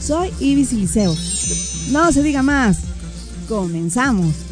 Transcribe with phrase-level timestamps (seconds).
[0.00, 1.14] Soy Ibis Liceo.
[1.90, 2.78] No se diga más.
[3.48, 4.47] Comenzamos.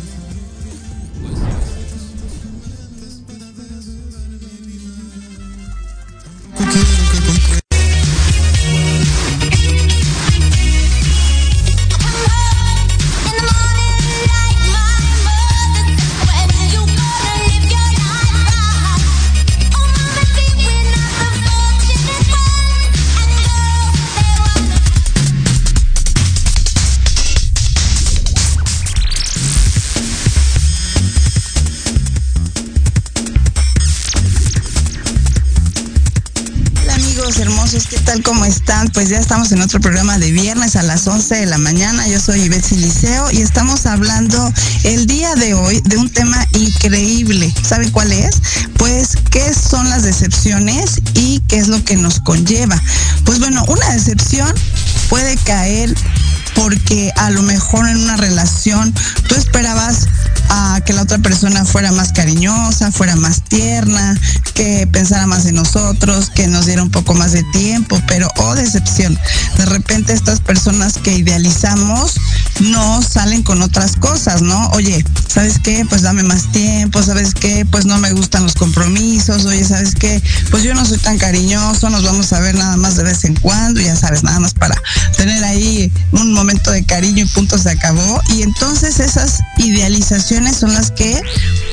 [38.97, 42.09] Pues ya estamos en otro programa de viernes a las 11 de la mañana.
[42.09, 44.51] Yo soy Ivette Liceo y estamos hablando
[44.85, 47.53] el día de hoy de un tema increíble.
[47.63, 48.41] ¿Saben cuál es?
[48.79, 52.83] Pues, ¿qué son las decepciones y qué es lo que nos conlleva?
[53.27, 54.51] Pues bueno, una decepción
[55.11, 55.95] puede caer
[56.55, 58.95] porque a lo mejor en una relación
[59.29, 60.07] tú esperabas
[60.49, 64.19] a que la otra persona fuera más cariñosa, fuera más tierna,
[64.55, 68.55] que pensara más en nosotros, que nos diera un poco más de tiempo, pero oh
[68.55, 69.19] decepción,
[69.59, 72.15] de repente estas personas que idealizamos
[72.61, 74.69] no salen con otras cosas, ¿no?
[74.71, 75.85] Oye, ¿sabes qué?
[75.89, 77.67] Pues dame más tiempo, ¿sabes qué?
[77.71, 80.23] Pues no me gustan los compromisos, oye, ¿sabes qué?
[80.51, 83.35] Pues yo no soy tan cariñoso, nos vamos a ver nada más de vez en
[83.35, 84.81] cuando, ya sabes, nada más para
[85.17, 88.21] tener ahí un momento de cariño y punto se acabó.
[88.35, 91.21] Y entonces esas idealizaciones son las que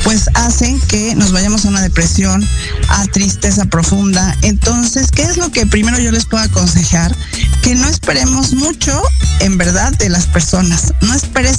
[0.04, 2.48] pues hacen que nos vayamos a una depresión,
[2.90, 4.36] a tristeza profunda.
[4.42, 7.16] Entonces, ¿qué es lo que primero yo les puedo aconsejar?
[7.62, 9.02] Que no esperemos mucho,
[9.40, 10.94] en verdad, de las personas.
[11.02, 11.58] No esperes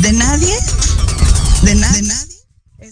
[0.00, 0.54] de nadie,
[1.62, 2.37] de, nadie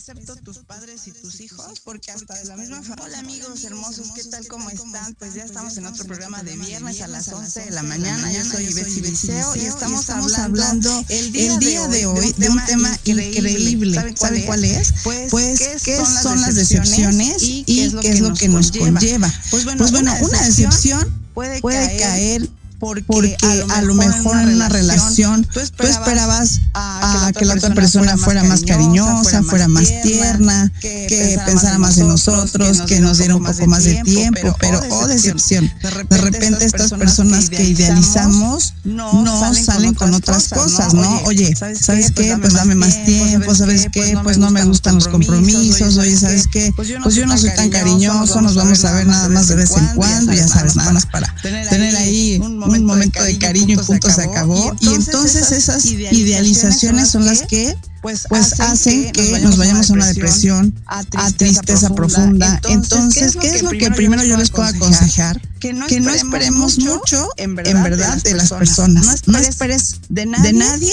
[0.08, 3.05] excepto tus padres y tus hijos, porque hasta de la misma familia.
[3.05, 4.47] Hola amigos hermosos, ¿qué tal?
[4.47, 5.14] ¿Cómo están?
[5.14, 8.32] Pues ya estamos en otro programa de viernes a las 11 de la mañana.
[8.32, 14.14] Yo soy Betsy Liceo y estamos hablando el día de hoy de un tema increíble.
[14.17, 14.94] ¿Saben cuál es?
[15.03, 19.32] Pues, pues ¿qué son las decepciones y qué es lo que nos conlleva?
[19.50, 21.61] Pues bueno, pues una decepción puede
[21.99, 23.37] caer porque,
[23.70, 28.62] a lo mejor, en una relación tú esperabas, a, que la otra persona fuera más
[28.62, 33.84] cariñosa, fuera más tierna, que, pensara más en nosotros, que nos diera un poco más
[33.84, 35.70] de tiempo, pero oh decepción,
[36.11, 41.22] de repente estas personas que idealizamos no salen con otras cosas, ¿no?
[41.22, 42.37] Oye, ¿sabes qué?
[42.40, 44.19] Pues dame más tiempo, ¿sabes qué?
[44.22, 46.72] Pues no me gustan los compromisos, oye, ¿sabes qué?
[46.76, 49.70] Pues yo no pues soy tan cariñoso, nos vamos a ver nada más de vez
[49.76, 54.11] en cuando, ya sabes, nada más para tener ahí un momento de cariño y punto
[54.11, 54.75] se acabó.
[54.81, 60.06] Y entonces esas idealizaciones son las que pues, pues hacen que nos vayamos a una
[60.06, 61.02] depresión, a
[61.32, 62.61] tristeza profunda.
[62.69, 65.40] Entonces, ¿qué es lo que primero yo les puedo aconsejar?
[65.61, 69.26] Que no esperemos mucho, en verdad, de las personas.
[69.26, 70.93] No esperes de nadie de nadie,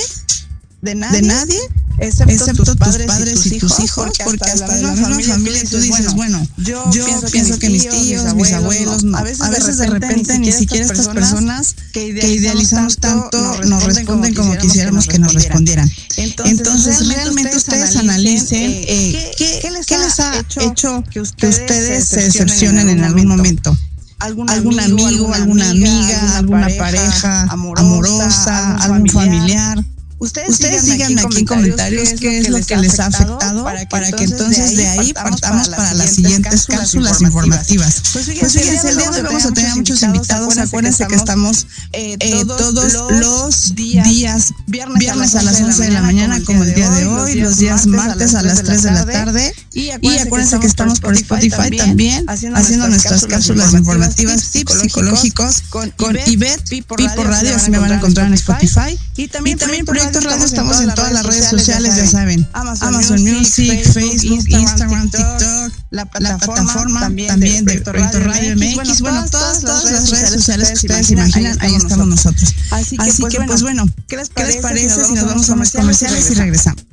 [1.99, 6.91] excepto, tus, padres, y tus, hijos, porque hasta, la misma familia, tú dices, bueno, yo,
[7.31, 12.07] pienso, que, mis tíos, mis abuelos, a veces, de repente, ni siquiera estas personas que
[12.07, 15.89] idealizamos tanto nos responden como quisiéramos que nos respondieran.
[16.17, 23.27] Entonces, realmente ustedes analicen eh, ¿qué, les ha hecho que ustedes se decepcionen en algún
[23.27, 23.77] momento
[24.19, 29.83] algún amigo, alguna amiga, alguna pareja amorosa, algún familiar.
[30.23, 34.77] Ustedes, sigan, aquí en comentarios qué es lo que les ha afectado para que, entonces
[34.77, 38.01] de ahí partamos para las siguientes cápsulas informativas.
[38.13, 40.57] Pues, pues fíjense, el día de hoy vamos a tener muchos invitados.
[40.57, 46.41] Acuérdense que estamos eh, eh, todos los días, viernes a las 11 de la mañana,
[46.45, 49.53] como el día de hoy, los días martes a las 3 de la tarde.
[49.73, 56.69] Y acuérdense que estamos por Spotify también haciendo nuestras cápsulas informativas, tips psicológicos con Ivette,
[56.69, 58.97] Pipo Radio, así me van a encontrar en Spotify.
[59.15, 62.47] Y también por Radio estamos en todas las redes sociales, ya saben.
[62.53, 69.01] Amazon, Music, Facebook, Instagram, TikTok, la plataforma también de Proyecto Radio MX.
[69.01, 72.53] Bueno, todas, las redes sociales que ustedes imaginan, ahí estamos nosotros.
[72.71, 76.35] Así que, pues, pues bueno, ¿qué les parece si nos vamos a más comerciales y
[76.35, 76.83] regresamos?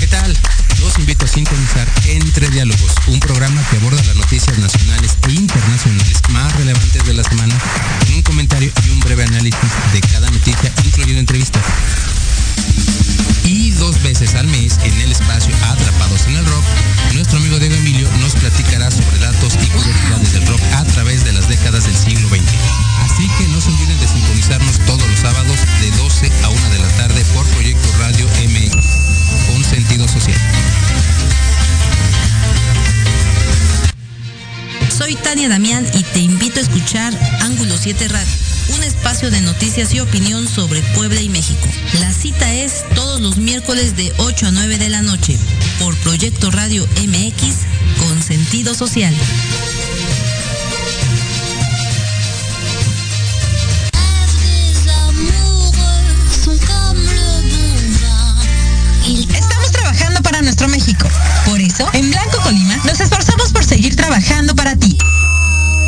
[0.00, 0.36] ¿Qué tal?
[0.80, 6.20] Los invito a sintonizar en Diálogos, un programa que aborda las noticias nacionales e internacionales
[6.30, 7.54] más relevantes de la semana
[8.00, 11.62] con un comentario y un breve análisis de cada noticia, incluyendo entrevistas.
[13.44, 16.64] Y dos veces al mes en el espacio Atrapados en el Rock,
[17.14, 21.32] nuestro amigo Diego Emilio nos platicará sobre datos y curiosidades del rock a través de
[21.32, 22.42] las décadas del siglo XX.
[23.00, 26.78] Así que no se olviden de sintonizarnos todos los sábados de 12 a 1 de
[26.78, 28.86] la tarde por Proyecto Radio MX,
[29.48, 30.40] con sentido social.
[34.96, 38.30] Soy Tania Damián y te invito a escuchar Ángulo 7 Radio,
[38.68, 41.68] un espacio de noticias y opinión sobre Puebla y México.
[42.00, 45.38] La cita es todos los miércoles de 8 a 9 de la noche
[45.78, 47.56] por Proyecto Radio MX
[47.98, 49.14] con sentido social.
[59.34, 61.08] Estamos trabajando para nuestro México.
[61.44, 64.96] Por eso, en Blanco Colima, nos esforzamos por seguir trabajando para ti.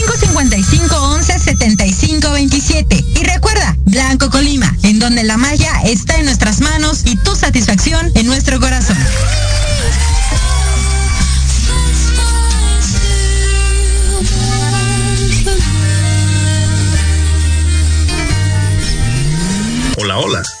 [2.61, 3.05] 75 27.
[3.19, 8.11] Y recuerda, Blanco Colima, en donde la magia está en nuestras manos y tu satisfacción
[8.15, 8.97] en nuestro corazón.
[19.97, 20.60] Hola, hola.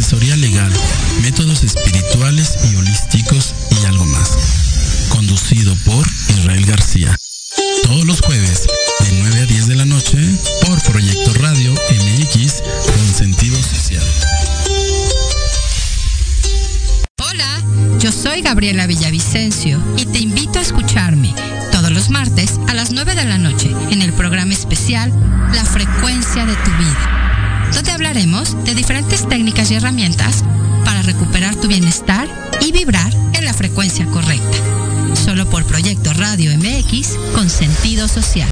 [0.00, 0.72] Asesoría legal,
[1.20, 4.30] métodos espirituales y holísticos y algo más.
[5.10, 6.06] Conducido por
[6.38, 7.14] Israel García.
[7.82, 8.66] Todos los jueves
[9.00, 10.16] de 9 a 10 de la noche
[10.66, 14.02] por Proyecto Radio MX con sentido social.
[17.18, 17.62] Hola,
[17.98, 21.34] yo soy Gabriela Villavicencio y te invito a escucharme
[21.72, 25.12] todos los martes a las 9 de la noche en el programa especial
[25.52, 27.29] La frecuencia de tu vida,
[27.74, 30.44] donde hablaremos de diferentes técnicas y herramientas
[30.84, 32.28] para recuperar tu bienestar
[32.60, 34.58] y vibrar en la frecuencia correcta.
[35.14, 38.50] Solo por Proyecto Radio MX con sentido social.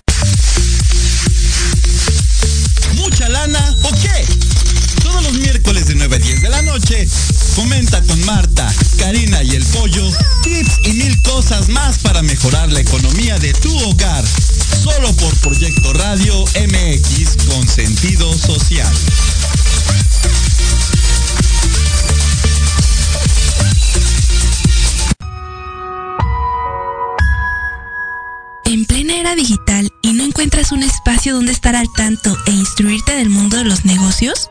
[2.97, 4.27] ¿Mucha lana o qué?
[5.03, 7.09] Todos los miércoles de 9 a 10 de la noche,
[7.55, 10.11] comenta con Marta, Karina y el Pollo
[10.43, 14.25] tips y mil cosas más para mejorar la economía de tu hogar.
[14.95, 18.93] Solo por Proyecto Radio MX con sentido social.
[28.65, 33.15] En plena era digital y no encuentras un espacio donde estar al tanto e instruirte
[33.15, 34.49] del mundo de los negocios?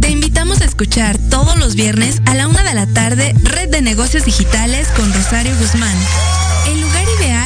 [0.00, 3.82] Te invitamos a escuchar todos los viernes a la una de la tarde Red de
[3.82, 5.96] Negocios Digitales con Rosario Guzmán.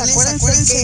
[0.00, 0.74] Acuérdense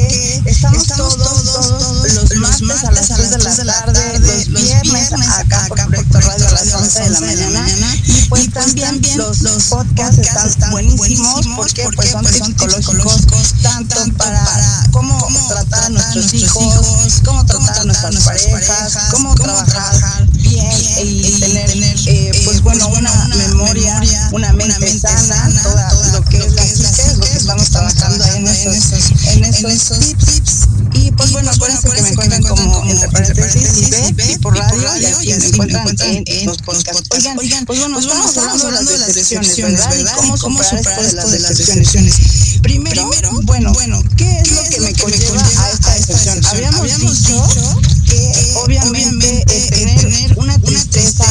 [0.45, 5.67] que estamos todos, todos los martes a las 3 de la tarde, los viernes acá
[5.69, 7.97] por Proyecto Radio a las 11 de la mañana.
[8.07, 12.43] Y pues también, los, los podcasts, están, buenísimos, porque, pues, son, pues,
[12.75, 14.45] psicológicos, tanto, para,
[14.91, 15.17] cómo,
[15.47, 20.71] tratar a nuestros, hijos, cómo tratar a nuestras parejas, cómo trabajar bien
[21.03, 21.71] y, tener,
[22.07, 24.01] eh, pues bueno, una memoria,
[24.33, 29.11] una mente sana, todo lo que es la psique, lo que estamos trabajando en esos,
[29.29, 30.69] en esos tips.
[30.93, 33.91] Y pues bueno, acuérdense que me encuentran como entre paréntesis
[34.31, 37.09] y por radio y así me encuentran en los podcasts.
[37.37, 40.15] Oigan, pues bueno, estamos hablando de las decepciones, ¿verdad?
[40.17, 42.15] ¿Cómo superar esto de las decepciones?
[42.63, 43.11] Primero,
[43.43, 46.41] bueno, bueno, ¿qué es lo que me conlleva a esta decepción?
[46.47, 47.49] Habíamos dicho
[48.07, 51.25] que obviamente tener una tristeza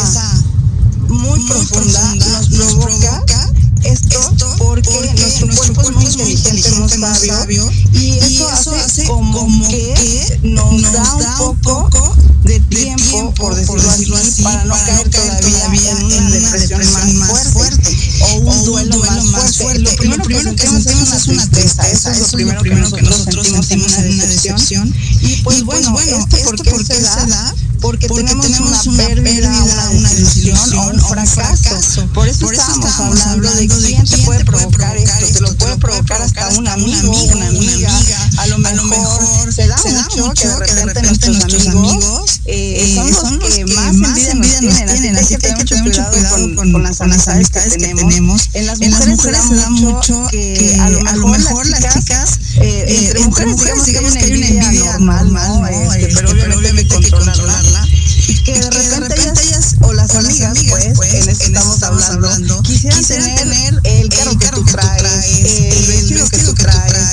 [1.08, 3.53] muy profunda nos provoca
[3.84, 10.92] esto porque nuestro cuerpo es muy inteligente, muy sabio, y eso hace como que nos
[10.92, 17.20] da un poco de tiempo, por decirlo así, para no caer todavía en una depresión
[17.20, 18.98] más fuerte o un duelo
[19.32, 20.06] más fuerte.
[20.08, 24.14] Lo primero que sentimos es una tristeza, eso es lo primero que nosotros sentimos en
[24.14, 24.94] una decepción.
[25.22, 27.56] Y pues bueno, ¿esto por qué se da?
[27.84, 29.52] porque, tenemos, una, pérdida,
[29.92, 32.08] una, desilusión o un fracaso.
[32.14, 35.28] Por eso, estamos hablando de quién te puede provocar esto.
[35.34, 37.92] Te lo puede provocar hasta un amigo, una amiga.
[38.38, 39.76] A lo mejor se da
[40.18, 45.16] mucho que de repente nuestros amigos eh, son los que más envidia nos tienen.
[45.16, 48.50] Así que hay que tener mucho cuidado con las amistades que tenemos.
[48.54, 53.46] En las mujeres se da mucho que a lo mejor las chicas, eh, eh, entre
[53.48, 57.88] mujeres digamos que hay una envidia normal, este, pero obviamente hay que controlarla
[58.26, 63.82] que, de, repente ellas, o las amigas, pues, pues, en eso estamos, hablando, quisieran, tener,
[63.84, 67.13] el carro, que, tú traes, el vestido que tú traes,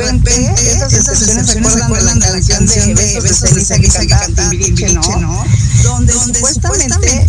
[0.00, 4.92] repente esas excepciones se acuerdan de la canción de Besos de Ceniza que canta Timbiriche,
[4.94, 5.44] ¿no?
[5.82, 7.26] Donde supuestamente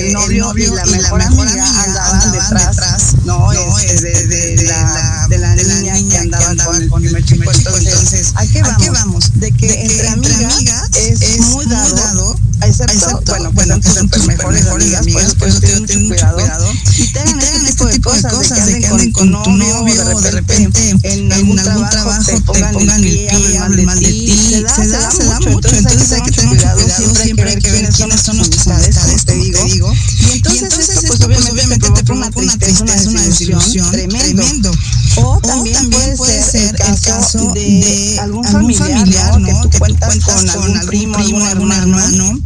[0.00, 3.50] el novio y la mejor amiga andaban detrás, ¿no?
[3.50, 6.54] De la niña que andaba
[6.88, 9.32] con el chico, entonces ¿a qué vamos?
[9.34, 15.06] De que, entre, amigas, es, muy dado, excepto, bueno, bueno, que son tus mejores, amigas,
[15.12, 19.42] pues, pues tienen mucho cuidado, y tengan, este, tipo de cosas, de que anden con,
[19.42, 24.64] tu novio, de repente en algún trabajo te pongan el pie, hablen mal de ti,
[24.74, 26.80] se da, se da mucho, entonces hay que tener cuidado,
[27.22, 31.90] siempre hay que ver quiénes son nuestras amistades, te digo, y entonces esto pues obviamente
[31.90, 34.72] te provoca una tristeza, una desilusión tremendo,
[35.16, 39.46] o también puede ser el caso de algún, familiar, ¿no?
[39.46, 42.38] Que tú cuentas, con, algún primo, algún hermano,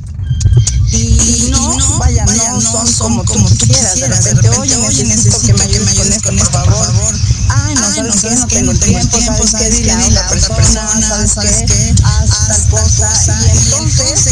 [0.92, 5.54] y, no, no, vaya, no, son, son como, tú quieras, de repente, oye, necesito, que
[5.54, 7.14] me ayudes con esto, por favor.
[7.48, 8.62] Ay, no, ¿sabes qué?
[8.62, 9.70] No tengo tiempo, ¿sabes qué?
[9.70, 11.94] Dile a otra persona, ¿sabes qué?
[12.04, 13.12] Haz tal cosa.
[13.46, 14.30] Y entonces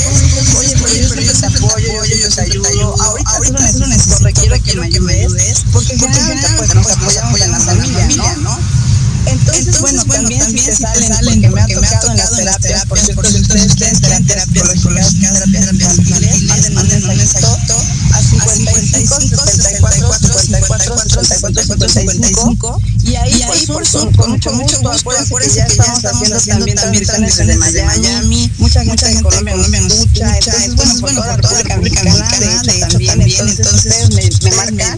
[0.58, 2.94] oye, pero yo siempre te apoyo, yo te ayudo.
[3.02, 8.08] Ahorita sí lo necesito, requiero que me ayudes, porque generalmente pues nos apoyan la familia,
[8.38, 8.87] ¿no?
[9.28, 13.22] Entonces, bueno, también, si te salen, porque, me ha tocado en las terapias, por cierto,
[13.28, 16.42] si ustedes tienen terapias psicológicas, terapias infantiles,
[16.72, 17.76] manden un mensajito
[18.12, 25.54] a 55 74 54 34 55 y ahí por Zoom, con mucho gusto, acuérdense que
[25.54, 26.38] ya estamos haciendo
[26.74, 31.62] también transmisiones desde Miami, mucha gente de Colombia nos escucha, entonces, bueno, por toda la
[31.62, 34.42] República Dominicana, de hecho, también, entonces ustedes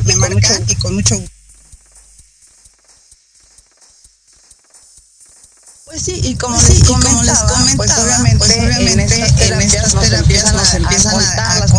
[0.06, 1.39] me marcan y con mucho gusto.
[5.90, 9.92] Pues sí, y como, les, comentaba, les comentaba, pues obviamente, pues obviamente en estas terapias,
[9.92, 11.72] en terapias nos empiezan a, a, las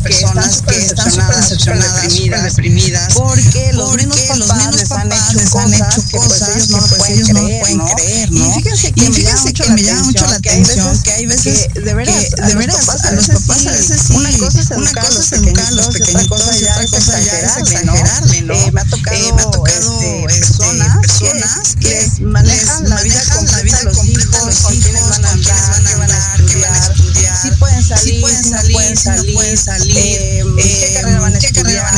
[0.00, 6.04] personas, que están súper decepcionadas, deprimidas, deprimidas, porque los mismos papás les han hecho cosas
[6.04, 6.82] que pues ellos no
[9.64, 13.12] que me llama mucho la atención que hay veces que de veras, de veras a
[13.12, 16.80] los papás a veces sí, una cosa es educar a los pequeños, otra cosa ya
[16.80, 18.72] es exagerarle, ¿no?
[18.72, 24.80] Me ha tocado este, personas que manejan la vida con la vida los hijos, con
[24.80, 29.56] quiénes van a andar, qué van a estudiar, si pueden salir, pueden salir, no pueden
[29.56, 31.93] salir, eh, qué carrera van a estudiar,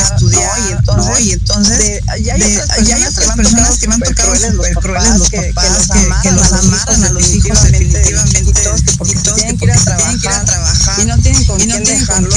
[1.19, 5.29] y entonces, y entonces ya hay otras personas que me han tocado súper crueles los
[5.29, 8.53] papás, que los amarran a los hijos definitivamente,
[8.97, 12.29] porque tienen que ir a trabajar y no tienen con quién dejarlo,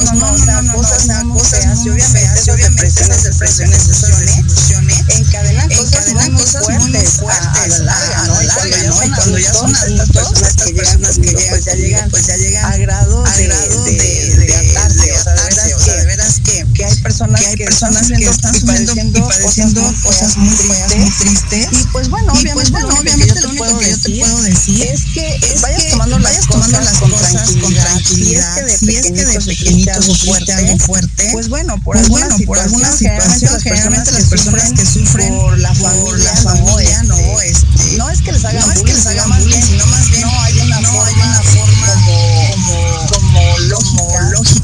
[0.00, 7.20] no, no, o sea, cosas, cosas y obviamente esas depresiones, depresiones, encadenan cosas muy fuertes
[7.20, 8.42] a la larga, ¿no?
[8.42, 12.76] Y cuando ya son estas personas que llegan, pues ya llegan, pues ya llegan a
[12.78, 14.71] grado de,
[16.76, 20.36] sea, de veras que, que hay personas que, personas que están sufriendo y padeciendo cosas
[20.36, 21.68] muy feas, muy tristes.
[21.72, 25.04] Y pues bueno, y pues bueno, obviamente lo único que yo te puedo decir es
[25.14, 28.66] que vayas tomando las cosas con tranquilidad.
[28.78, 34.10] Si es que de pequeñito sufriste algo fuerte, pues bueno, por pues alguna situación, generalmente
[34.12, 38.72] las personas que sufren por la familia, no, este, no es que les hagan no
[38.72, 40.28] es que les hagan bullying, sino más bien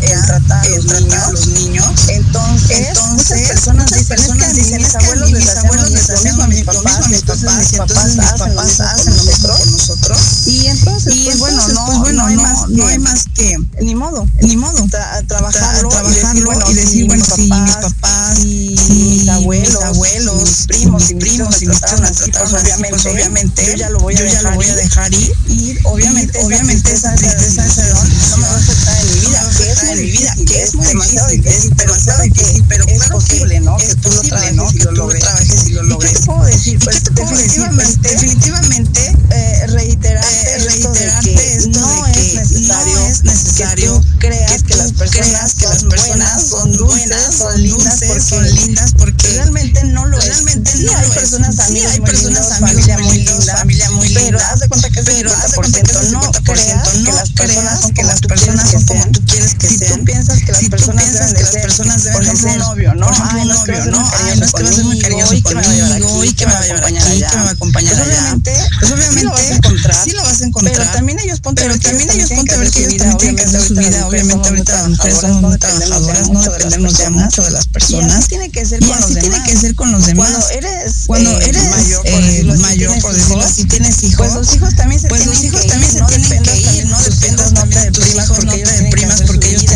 [0.01, 2.09] en tratar a los niños.
[2.09, 6.47] Entonces, entonces personas dicen, personas dicen, mis abuelos mis abuelos les hacen lo mismo a
[6.49, 10.19] mis papás, entonces mis papás hacen lo mismo con nosotros.
[10.47, 13.57] Y entonces, y pues bueno, no, pues bueno, no hay más no hay más que
[13.81, 14.87] ni modo, ni modo,
[15.27, 21.67] trabajarlo, trabajarlo y decir, bueno, si mis papás, mis abuelos, abuelos, primos, y primos y
[21.67, 27.15] mis pues obviamente, pues obviamente, yo ya lo voy a, dejar, ir, obviamente, obviamente esa
[27.15, 27.83] tristeza, ese
[28.31, 29.38] no me va a afectar en mi vida,
[29.83, 33.77] en mi vida, que es muy demasiado difícil, pero claro que pero es posible, ¿no?
[33.79, 34.69] Es posible, ¿no?
[34.69, 35.23] Que lo tú lo logres.
[35.23, 36.11] trabajes y lo logres.
[36.11, 36.79] ¿Y qué te puedo decir?
[36.85, 42.35] Pues definitivamente, definitivamente eh, reiterarte, eh, reiterarte esto de que esto no de que es
[42.35, 44.62] necesario, no es necesario que tú creas
[44.99, 49.29] personas, creas que las son personas buenas, son dulces, son lindas, porque son lindas porque
[49.29, 50.77] realmente no lo realmente es.
[50.79, 54.61] Sí, no hay personas, amigos, hay personas, familia muy linda, familia muy pero linda, haz
[54.61, 57.31] de cuenta que pero haz de 50% cuenta que no 50% creas que no las
[57.31, 60.05] personas son que las personas son como tú quieres que Si tú sean.
[60.05, 62.51] piensas que las Si tú personas piensas deben que las ser, personas deben de ser,
[62.53, 63.07] un novio, ¿no?
[63.07, 64.11] por ejemplo, un novio, ¿no?
[64.19, 65.75] Ay, no es que va a ser muy conmigo, cariñoso y que me va a
[65.75, 66.95] llevar aquí, que me va a llevar aquí,
[67.31, 68.19] que me va a acompañar Pues allá.
[68.21, 70.77] obviamente, Pues sí lo vas a obviamente, encontrar, sí lo vas a encontrar.
[70.77, 72.97] pero también ellos ponte a pero ver que también ellos ponte a ver que ellos
[72.97, 74.07] también tienen que hacer su vida.
[74.07, 78.14] Obviamente ahorita somos muy trabajadoras, no dependemos ya mucho de las Y personas.
[78.14, 79.48] así tiene que ser Y con los así tiene demás.
[79.51, 80.29] que ser con los demás.
[80.31, 83.51] Cuando eres, Cuando eh, eres mayor, por eh, decirlo así, mayor, tienes por decirlo hijos,
[83.51, 85.94] así, tienes hijos, pues los hijos también se pues los tienen hijos que también ir,
[85.94, 88.55] se no tienen dependas que ir, no dependas no te de tus deprimas hijos, porque
[88.57, 89.72] ellos te deprimas porque ellos vida,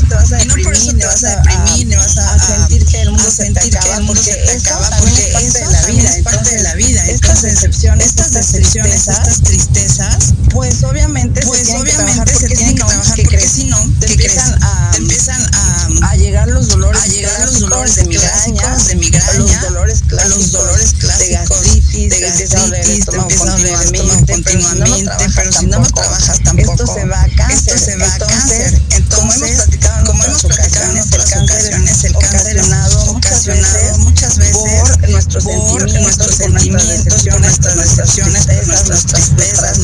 [0.00, 1.94] eso te vas a Y no por eso deprimir, te vas a a- deprimir, ni
[1.96, 4.90] vas a- a sentir que el mundo a se te acaba, porque se te acaba,
[4.98, 7.04] porque es parte de la vida, es parte de la vida.
[7.06, 12.54] estas decepciones, estas decepciones, estas tristezas, pues obviamente pues se tienen que obviamente se porque
[12.56, 13.52] tienen si que no, trabajar ¿qué porque crees?
[13.52, 17.60] si no, te ¿qué empiezan a, empiezan a, a llegar los dolores a llegar los
[17.60, 22.08] dolores de migraña, de migraña, los dolores a clásicos, los dolores de clásicos gastritis, de
[22.08, 26.40] te gastritis, te estómago empieza a doler el estómago continuamente, pero si no lo trabajas
[26.44, 28.82] tampoco, esto se va a cáncer, esto se va a Entonces, cáncer.
[29.10, 32.04] como hemos Entonces, platicado en como otras hemos platicado en ocasiones, otras el cáncer ocasiones,
[32.04, 38.46] el cáncer es ocasionado muchas ocasionado veces muchas veces por nuestros sentimientos, por nuestras decepciones,
[38.46, 39.78] por nuestras tristezas,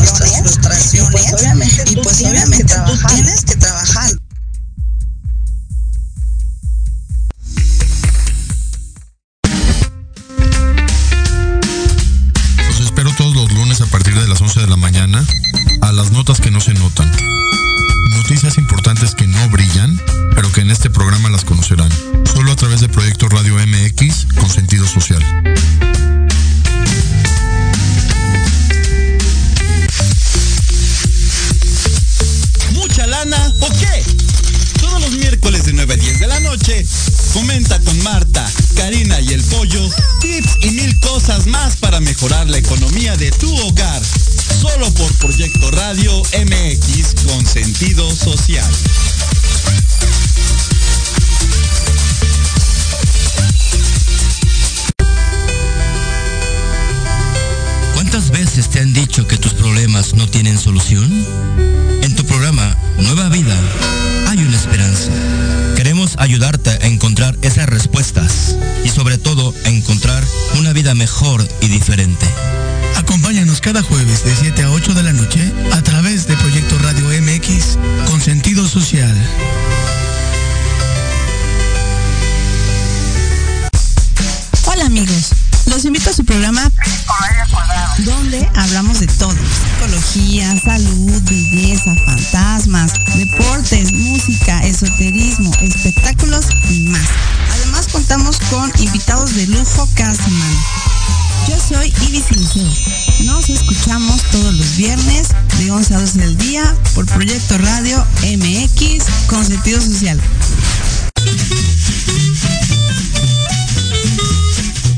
[103.49, 105.29] Escuchamos todos los viernes
[105.59, 110.21] de 11 a 12 del día por Proyecto Radio MX con sentido social.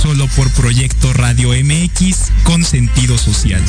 [0.01, 3.61] solo por Proyecto Radio MX con sentido social.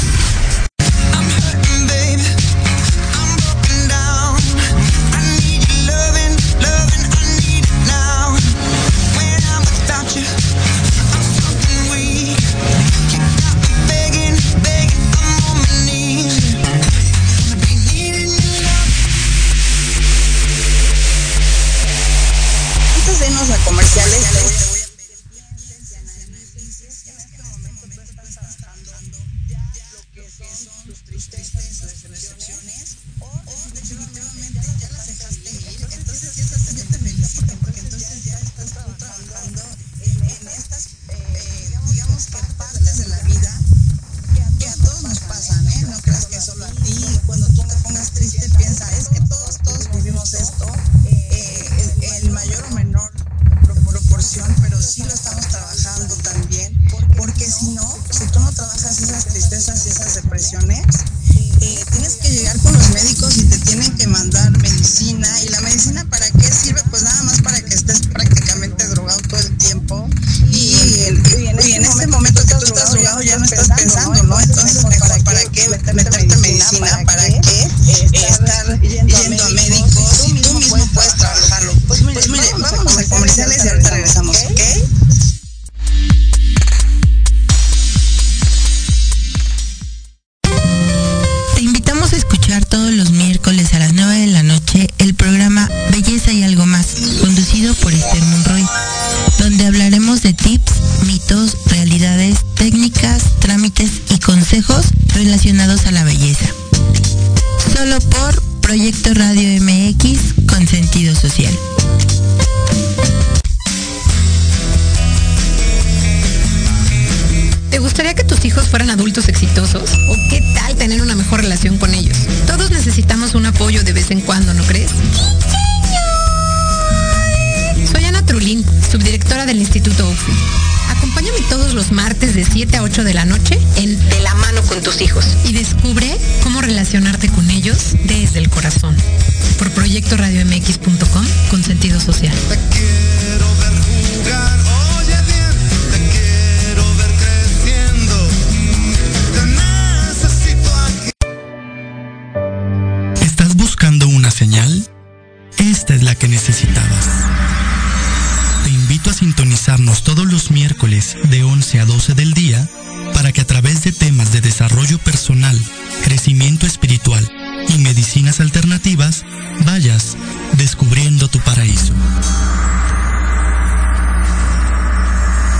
[160.02, 162.68] Todos los miércoles de 11 a 12 del día
[163.14, 165.58] para que a través de temas de desarrollo personal,
[166.04, 167.28] crecimiento espiritual
[167.68, 169.24] y medicinas alternativas
[169.64, 170.16] vayas
[170.56, 171.92] descubriendo tu paraíso.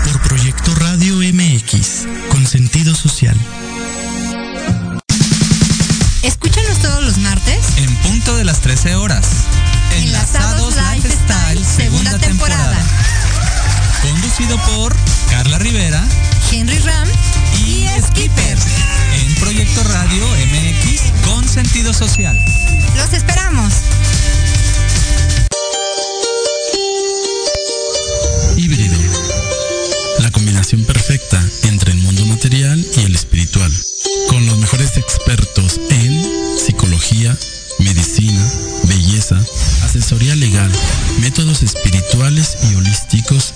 [0.05, 3.35] Por Proyecto Radio MX, con sentido social.
[6.21, 7.77] Escúchanos todos los martes.
[7.77, 9.25] En punto de las 13 horas.
[9.97, 12.77] Enlazados, Enlazados Lifestyle, segunda, segunda temporada.
[14.11, 14.95] Conducido por
[15.31, 16.07] Carla Rivera,
[16.51, 17.07] Henry Ram
[17.65, 18.57] y, Skipper.
[19.13, 22.37] En Proyecto Radio MX con sentido social.
[22.95, 23.73] Los esperamos.
[28.55, 28.95] Híbrido.
[30.19, 33.71] La combinación perfecta entre el mundo material y el espiritual.
[34.29, 37.35] Con los mejores expertos en psicología,
[37.79, 38.51] medicina,
[38.83, 39.39] belleza,
[39.83, 40.71] asesoría legal,
[41.21, 43.53] métodos espirituales y holísticos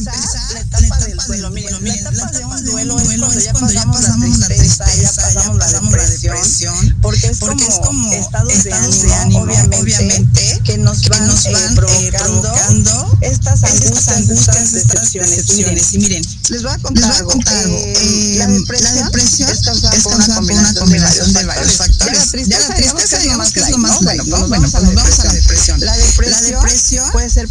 [0.00, 1.50] empezar, empezar duelo.
[1.50, 5.68] Miren, la etapa de un duelo es cuando ya pasamos la tristeza, ya pasamos la
[5.68, 11.28] depresión, porque es como estados de ánimo, obviamente, que nos van
[11.74, 15.94] provocando estas angustias, estas decepciones.
[15.94, 17.32] Y miren, les voy a contar algo.
[18.80, 22.32] La depresión es causada por una combinación de varios factores.
[22.48, 25.80] Ya la tristeza, digamos que es lo más pues vamos a la depresión.
[25.80, 27.48] La depresión puede ser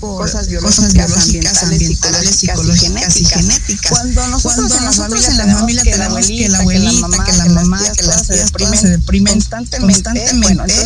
[0.00, 3.90] por cosas biológicas, ambientales, psicológicas y genéticas.
[3.90, 8.52] Cuando nosotros en la familia tenemos que la abuelita, que la mamá, que las tías
[8.52, 10.10] todas se deprimen constantemente,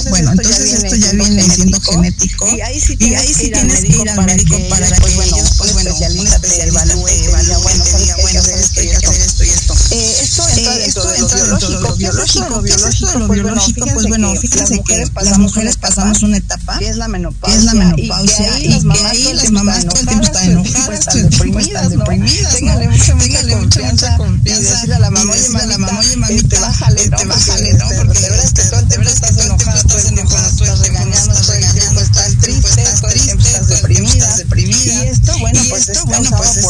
[0.09, 2.49] bueno, entonces esto ya viene siendo genético.
[2.57, 6.39] y ahí sí tienes que ir al médico para que ellos, pues bueno, un especialista
[6.41, 9.75] te evalúe, bueno, diga, bueno, esto hay que hacer esto y esto.
[9.93, 15.77] Esto entra dentro de lo biológico, biológico, lo biológico, pues bueno, fíjense que las mujeres
[15.77, 17.63] pasamos una etapa que es la menopausia,
[17.97, 22.55] y que ahí las mamás todo el tiempo están enojadas, todo el tiempo están deprimidas,
[22.55, 23.13] téngale mucha
[23.49, 27.89] confianza y decirle a la mamá, oye mamita, bájale, bájale, ¿no?
[27.97, 32.39] Porque de verdad que todo el tiempo estás enojada, todo el tiempo estás regañando, estás
[32.41, 35.05] triste, estás deprimida, deprimida.
[35.05, 36.63] Y esto, bueno, pues es causado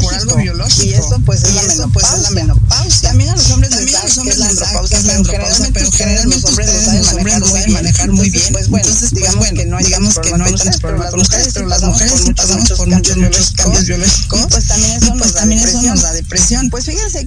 [0.00, 0.84] por algo biológico.
[0.84, 3.08] Y esto pues es la menopausia.
[3.10, 8.10] También a los hombres que es la andropausia, pero generalmente los hombres lo saben manejar
[8.10, 8.52] muy bien.
[8.52, 11.68] Pues bueno, digamos que no hay digamos que no hay tantos problemas con ustedes, pero
[11.68, 14.33] las mujeres pasamos por muchos muchos cambios biológicos.
[14.50, 14.66] Pues
[15.34, 16.70] también eso nos da depresión.
[16.70, 17.26] Pues fíjense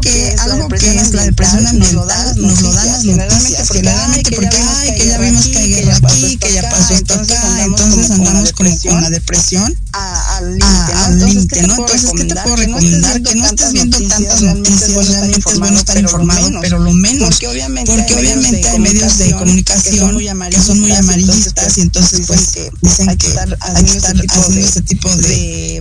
[0.00, 4.94] que algo que es la depresión ambiental nos lo dan las noticias generalmente porque ay
[4.96, 9.02] que ya vimos que hay aquí, que ya pasó esto acá, entonces andamos como con
[9.02, 10.58] la depresión al
[11.18, 11.76] límite, ¿no?
[11.76, 13.22] Entonces, ¿qué te puedo recomendar?
[13.22, 17.48] Que no estés viendo tantas noticias, realmente es bueno estar informado, pero lo menos, porque
[17.48, 20.16] obviamente hay medios de comunicación
[20.50, 25.14] que son muy amarillistas y entonces pues dicen que hay que estar haciendo ese tipo
[25.16, 25.80] de,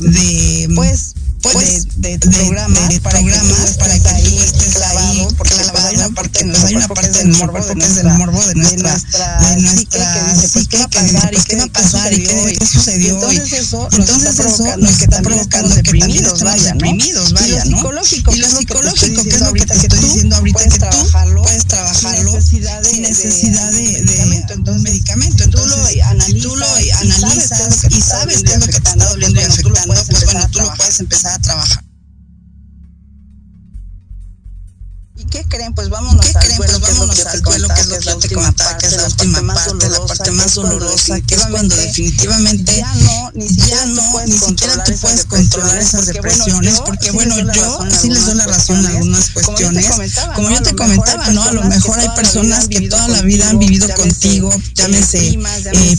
[0.76, 5.54] pues pues, de, de, programas, de, para, programas que para que tú estés clavado, porque
[5.54, 8.56] clavado, hay una parte, pues hay una parte del morbo, porque es del morbo de
[8.56, 13.15] nuestra, de nuestra psique que dice, pues qué va a pasar y qué, qué sucedió.
[13.15, 17.91] Entonces eso, entonces eso nos está provocando que también estemos deprimidos, vaya, ¿no?
[18.36, 22.41] Y lo psicológico, que es lo que te estoy diciendo ahorita, que tú puedes trabajarlo
[22.41, 25.43] sin necesidad de un medicamento.
[25.43, 29.93] Entonces, tú lo analizas y sabes qué es lo que te está doliendo y afectando,
[30.10, 31.84] pues bueno, tú lo puedes empezar trabajar.
[35.26, 35.74] ¿Y qué creen?
[35.74, 38.78] Pues vámonos al duelo, pues vámonos al duelo, que es lo que yo te comentaba,
[38.78, 43.32] que es la última parte, la parte más dolorosa, que es cuando definitivamente ya no,
[43.34, 48.26] ni siquiera, no, ni siquiera tú puedes controlar esas depresiones, porque bueno, yo sí les
[48.26, 49.88] doy la razón en algunas cuestiones.
[50.36, 51.44] Como yo te comentaba, ¿no?
[51.44, 55.38] A lo mejor hay personas que toda la vida han vivido contigo, llámense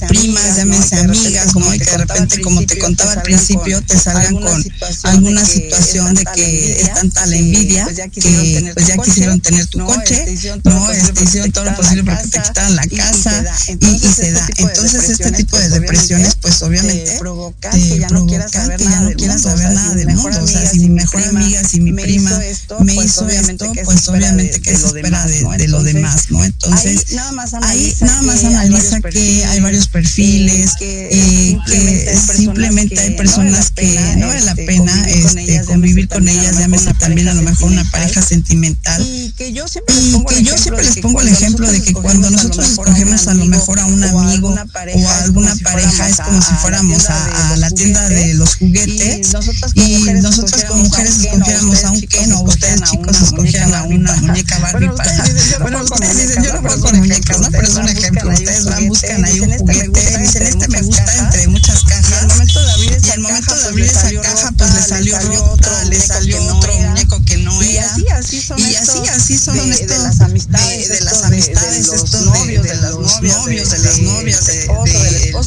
[0.08, 4.64] primas, llámense amigas, como que de repente, como te contaba al principio, te salgan con
[5.04, 10.24] alguna situación de que es tanta la envidia que pues ya quisieron tener tu coche,
[10.64, 13.44] no, este, hicieron todo lo posible para que te quitaran la casa
[13.80, 14.46] y, se da.
[14.56, 19.94] Entonces este tipo de depresiones pues obviamente te provocan que ya no quieras saber nada
[19.94, 20.42] del mundo.
[20.42, 22.30] O sea, si mi mejor amiga, si mi prima
[22.80, 26.44] me hizo esto, pues obviamente que se espera de lo demás, ¿no?
[26.44, 27.06] Entonces
[27.62, 34.42] ahí nada más analiza que hay varios perfiles, que simplemente hay personas que no vale
[34.42, 39.32] la pena este, convivir con ellas, llámese también a lo mejor una pareja sentimental y
[39.32, 43.78] que yo siempre les pongo, el ejemplo de que cuando nosotros escogemos a lo mejor
[43.78, 48.34] a un amigo o a alguna pareja es como si fuéramos a, la tienda de
[48.34, 49.34] los juguetes
[49.74, 54.58] y nosotros como mujeres escogiéramos a un Ken o ustedes chicos escogieran a una muñeca
[54.58, 55.24] Barbie para...
[55.60, 57.50] Bueno, ustedes dicen, yo no juego con muñecas, ¿no?
[57.50, 58.30] Pero es un ejemplo.
[58.30, 62.26] Ustedes van, buscan ahí un juguete, dicen, este me gusta entre muchas cajas.
[63.06, 67.22] Y al momento de abrir esa caja, pues le salió rota, le salió otro muñeco
[67.24, 67.70] que no era.
[67.72, 71.22] Y así, así son así, así son de, estos, de las amistades, de, de las
[71.22, 74.66] amistades, de, estos novios, de, los novios, de, las novias, de,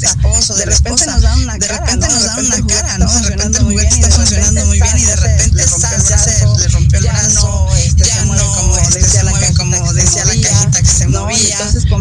[0.03, 3.11] esposo, de, repente nos dan una cara, de repente nos dan una cara, ¿no?
[3.11, 7.67] De repente el juguete está funcionando muy bien y de repente le rompió el brazo,
[7.97, 11.57] ya no, como decía la como decía la cajita que se movía,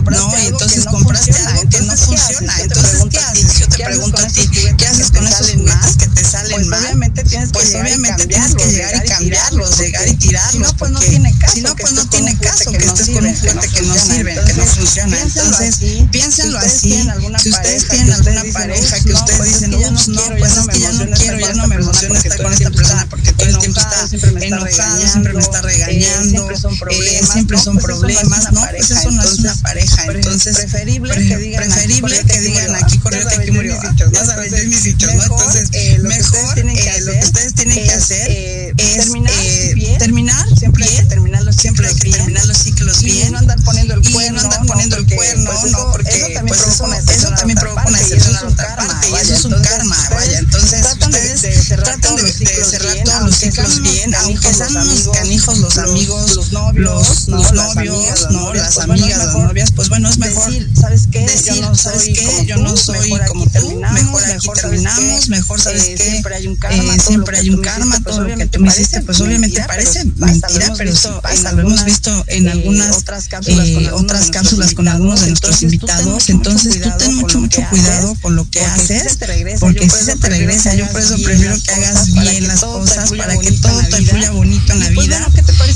[0.09, 3.59] no, y entonces compraste algo que no funciona, entonces ¿qué haces?
[3.59, 7.13] Yo te pregunto a ti, ¿qué haces con esos juguetes que te salen mal?
[7.53, 10.75] Pues obviamente tienes que llegar y cambiarlos, llegar y tirarlos,
[11.53, 14.55] si no, pues no tiene caso que estés con un juguete que no sirve, que
[14.55, 15.21] no funciona.
[15.21, 15.79] Entonces,
[16.11, 17.09] piénsenlo así.
[17.43, 21.11] Si ustedes tienen alguna pareja que ustedes dicen, ups, no, pues es que ya no
[21.17, 24.07] quiero, ya no me emociona estar con esta persona porque todo el tiempo está
[24.47, 26.49] enojado, siempre me está regañando,
[27.33, 28.67] siempre son problemas, ¿no?
[28.71, 30.05] Pues eso no es una pareja.
[30.07, 31.71] Entonces, preferible que digan,
[32.27, 33.79] que digan aquí corrió, aquí murió.
[34.13, 35.28] Ya sabes, yo mis dichos, ¿no?
[35.31, 35.71] Entonces,
[36.03, 36.73] mejor lo
[37.13, 43.03] que ustedes tienen que hacer es terminar siempre bien, terminar los siempre terminar los ciclos
[43.03, 46.41] bien, y no andar poniendo el cuerno, no andar poniendo el cuerno, no, porque
[47.13, 50.39] eso también provoca una decepción a la otra parte, y eso es un karma, vaya,
[50.39, 56.37] entonces ustedes tratan de cerrar todos los ciclos bien, aunque sean unos canijos los amigos,
[56.37, 61.21] los novios, los novios, no, las amigas, las novias, pues bueno, es mejor ¿sabes qué?
[61.21, 62.47] Decir, ¿sabes qué?
[62.47, 65.18] Yo no soy como tú, mejor aquí terminamos, mejor,
[65.59, 65.97] ¿sabes qué?
[65.97, 69.21] Siempre hay un karma, siempre hay un karma, todo lo que tú me hiciste, pues
[69.21, 72.97] obviamente parece mentira, pero sí pasa, lo hemos visto en algunas
[73.93, 78.49] otras cápsulas con algunos de nuestros invitados, entonces tú ten mucho, mucho cuidado con lo
[78.51, 79.19] que haces,
[79.61, 83.37] porque si se te regresa, yo por eso prefiero que hagas bien las cosas, para
[83.39, 85.27] que todo te fluya bonito en la vida.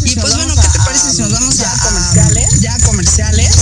[0.05, 2.61] Y pues bueno, ¿qué te parece si nos vamos a comerciales?
[2.61, 3.55] Ya comerciales.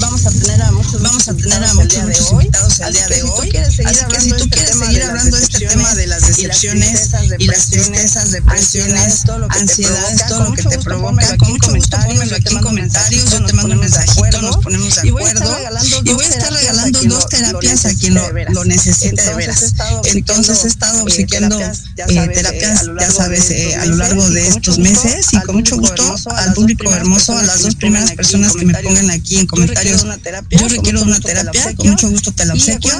[0.00, 3.22] Vamos a tener a muchos vamos a tener a muchos, muchos invitados el día de
[3.22, 3.52] hoy.
[3.84, 8.30] Así que si tú quieres seguir hablando este tema de las decepciones y las tristezas,
[8.30, 13.44] depresiones, ansiedades, todo lo que te provoca, con mucho gusto pónmelo aquí en comentarios, yo
[13.44, 15.56] te mando un mensajito, nos ponemos de acuerdo
[16.04, 19.74] y voy a estar regalando dos terapias a quien lo necesite de veras.
[20.04, 21.58] Entonces he estado obsequiando
[21.96, 26.92] terapias, ya sabes, a lo largo de estos meses y con mucho gusto al público
[26.92, 30.06] hermoso, a las dos primeras personas que me pongan aquí en comentarios,
[30.50, 32.92] yo requiero una terapia, con mucho gusto te la obsequio.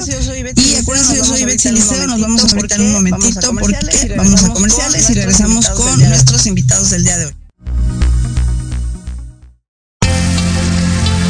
[0.55, 4.43] Y acuérdense, yo soy Betsy Liceo, nos vamos a ahorita en un momentito porque vamos
[4.43, 7.33] a comerciales y regresamos con nuestros invitados del día de hoy.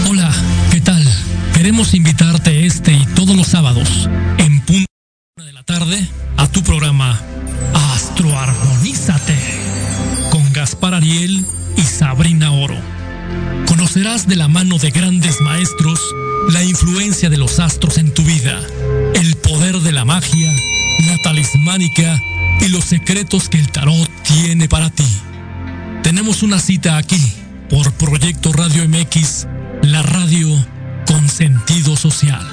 [0.09, 0.31] Hola,
[0.71, 1.03] ¿qué tal?
[1.53, 4.85] Queremos invitarte este y todos los sábados, en punto
[5.37, 7.19] de la tarde, a tu programa
[7.93, 9.37] Astroarmonízate,
[10.31, 11.45] con Gaspar Ariel
[11.77, 12.77] y Sabrina Oro.
[13.67, 15.99] Conocerás de la mano de grandes maestros
[16.51, 18.59] la influencia de los astros en tu vida,
[19.13, 20.51] el poder de la magia,
[21.07, 22.21] la talismánica
[22.61, 25.07] y los secretos que el tarot tiene para ti.
[26.03, 27.21] Tenemos una cita aquí
[27.69, 29.47] por Proyecto Radio MX,
[29.83, 30.47] la radio
[31.05, 32.45] con sentido social.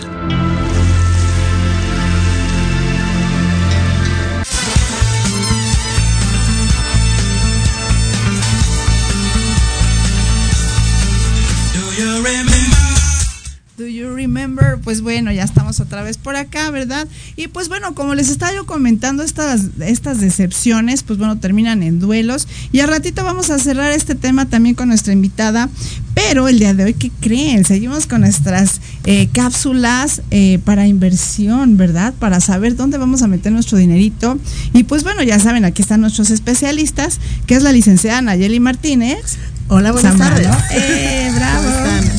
[14.27, 14.79] Remember?
[14.83, 17.07] Pues bueno, ya estamos otra vez por acá, ¿verdad?
[17.37, 22.01] Y pues bueno, como les estaba yo comentando, estas, estas decepciones, pues bueno, terminan en
[22.01, 22.49] duelos.
[22.73, 25.69] Y al ratito vamos a cerrar este tema también con nuestra invitada.
[26.15, 27.65] Pero el día de hoy, ¿qué creen?
[27.65, 32.15] Seguimos con nuestras eh, cápsulas eh, para inversión, ¿verdad?
[32.19, 34.39] Para saber dónde vamos a meter nuestro dinerito.
[34.73, 39.37] Y pues bueno, ya saben, aquí están nuestros especialistas, que es la licenciada Nayeli Martínez.
[39.69, 40.49] Hola, buenas tardes.
[40.73, 42.16] Eh, bravo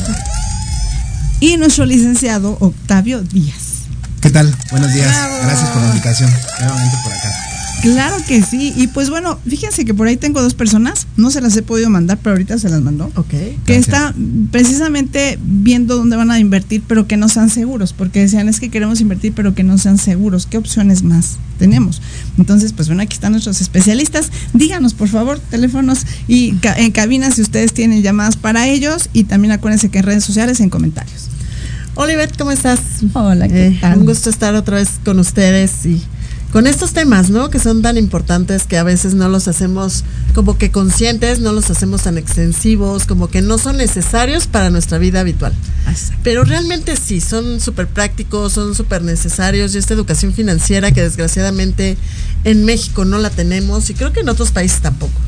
[1.40, 3.84] y nuestro licenciado Octavio Díaz.
[4.20, 4.54] ¿Qué tal?
[4.70, 5.14] Buenos días.
[5.42, 6.30] Gracias por la invitación.
[6.60, 7.48] Nuevamente por acá.
[7.82, 8.72] Claro que sí.
[8.76, 11.90] Y pues bueno, fíjense que por ahí tengo dos personas, no se las he podido
[11.90, 13.10] mandar, pero ahorita se las mandó.
[13.14, 13.34] Ok.
[13.64, 14.14] Que está
[14.50, 18.70] precisamente viendo dónde van a invertir, pero que no sean seguros, porque decían es que
[18.70, 20.46] queremos invertir, pero que no sean seguros.
[20.46, 22.02] ¿Qué opciones más tenemos?
[22.36, 24.32] Entonces, pues bueno, aquí están nuestros especialistas.
[24.54, 29.52] Díganos, por favor, teléfonos y en cabina si ustedes tienen llamadas para ellos y también
[29.52, 31.27] acuérdense que en redes sociales, en comentarios.
[32.00, 32.78] Olivet, ¿cómo estás?
[33.12, 33.98] Hola, ¿qué eh, tal?
[33.98, 36.00] Un gusto estar otra vez con ustedes y
[36.52, 37.50] con estos temas, ¿no?
[37.50, 41.70] Que son tan importantes que a veces no los hacemos como que conscientes, no los
[41.70, 45.52] hacemos tan extensivos, como que no son necesarios para nuestra vida habitual.
[46.22, 51.96] Pero realmente sí, son súper prácticos, son súper necesarios y esta educación financiera que desgraciadamente
[52.44, 55.18] en México no la tenemos y creo que en otros países tampoco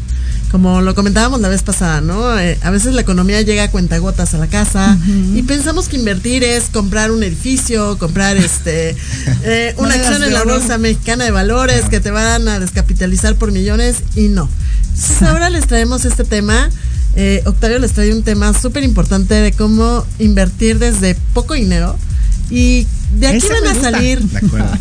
[0.51, 2.39] como lo comentábamos la vez pasada, ¿no?
[2.39, 4.99] Eh, a veces la economía llega a cuentagotas a la casa
[5.35, 8.91] y pensamos que invertir es comprar un edificio, comprar este
[9.45, 13.53] eh, una acción en la bolsa mexicana de valores que te van a descapitalizar por
[13.53, 14.49] millones y no.
[14.95, 16.69] Entonces ahora les traemos este tema.
[17.17, 21.97] Eh, Octavio les trae un tema súper importante de cómo invertir desde poco dinero
[22.51, 24.23] y de aquí van a salir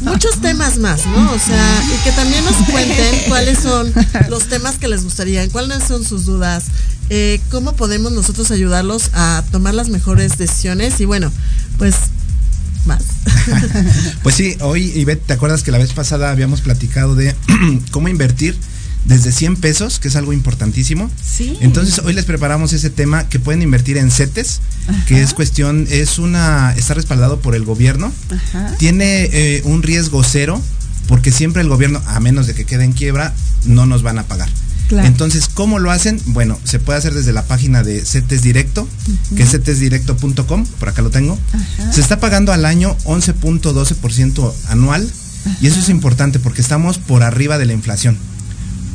[0.02, 1.32] muchos temas más, ¿no?
[1.32, 3.92] O sea, y que también nos cuenten cuáles son
[4.30, 6.66] los temas que les gustarían, cuáles son sus dudas,
[7.10, 11.32] eh, cómo podemos nosotros ayudarlos a tomar las mejores decisiones y bueno,
[11.78, 11.96] pues
[12.86, 13.04] más.
[14.24, 17.36] pues sí, hoy Ivette, ¿te acuerdas que la vez pasada habíamos platicado de
[17.92, 18.58] cómo invertir
[19.06, 21.10] desde 100 pesos, que es algo importantísimo.
[21.24, 21.58] Sí.
[21.62, 24.62] Entonces hoy les preparamos ese tema que pueden invertir en CETES,
[25.08, 28.76] que es cuestión, es una, está respaldado por el gobierno, Ajá.
[28.78, 30.62] tiene eh, un riesgo cero,
[31.08, 33.34] porque siempre el gobierno, a menos de que quede en quiebra,
[33.66, 34.50] no nos van a pagar.
[34.90, 35.08] Claro.
[35.08, 36.20] Entonces, ¿cómo lo hacen?
[36.28, 38.88] Bueno, se puede hacer desde la página de CETES Directo,
[39.36, 41.38] que es cetesdirecto.com, por acá lo tengo.
[41.54, 41.94] Ajá.
[41.94, 45.08] Se está pagando al año 11.12% anual
[45.62, 48.18] y eso es importante porque estamos por arriba de la inflación.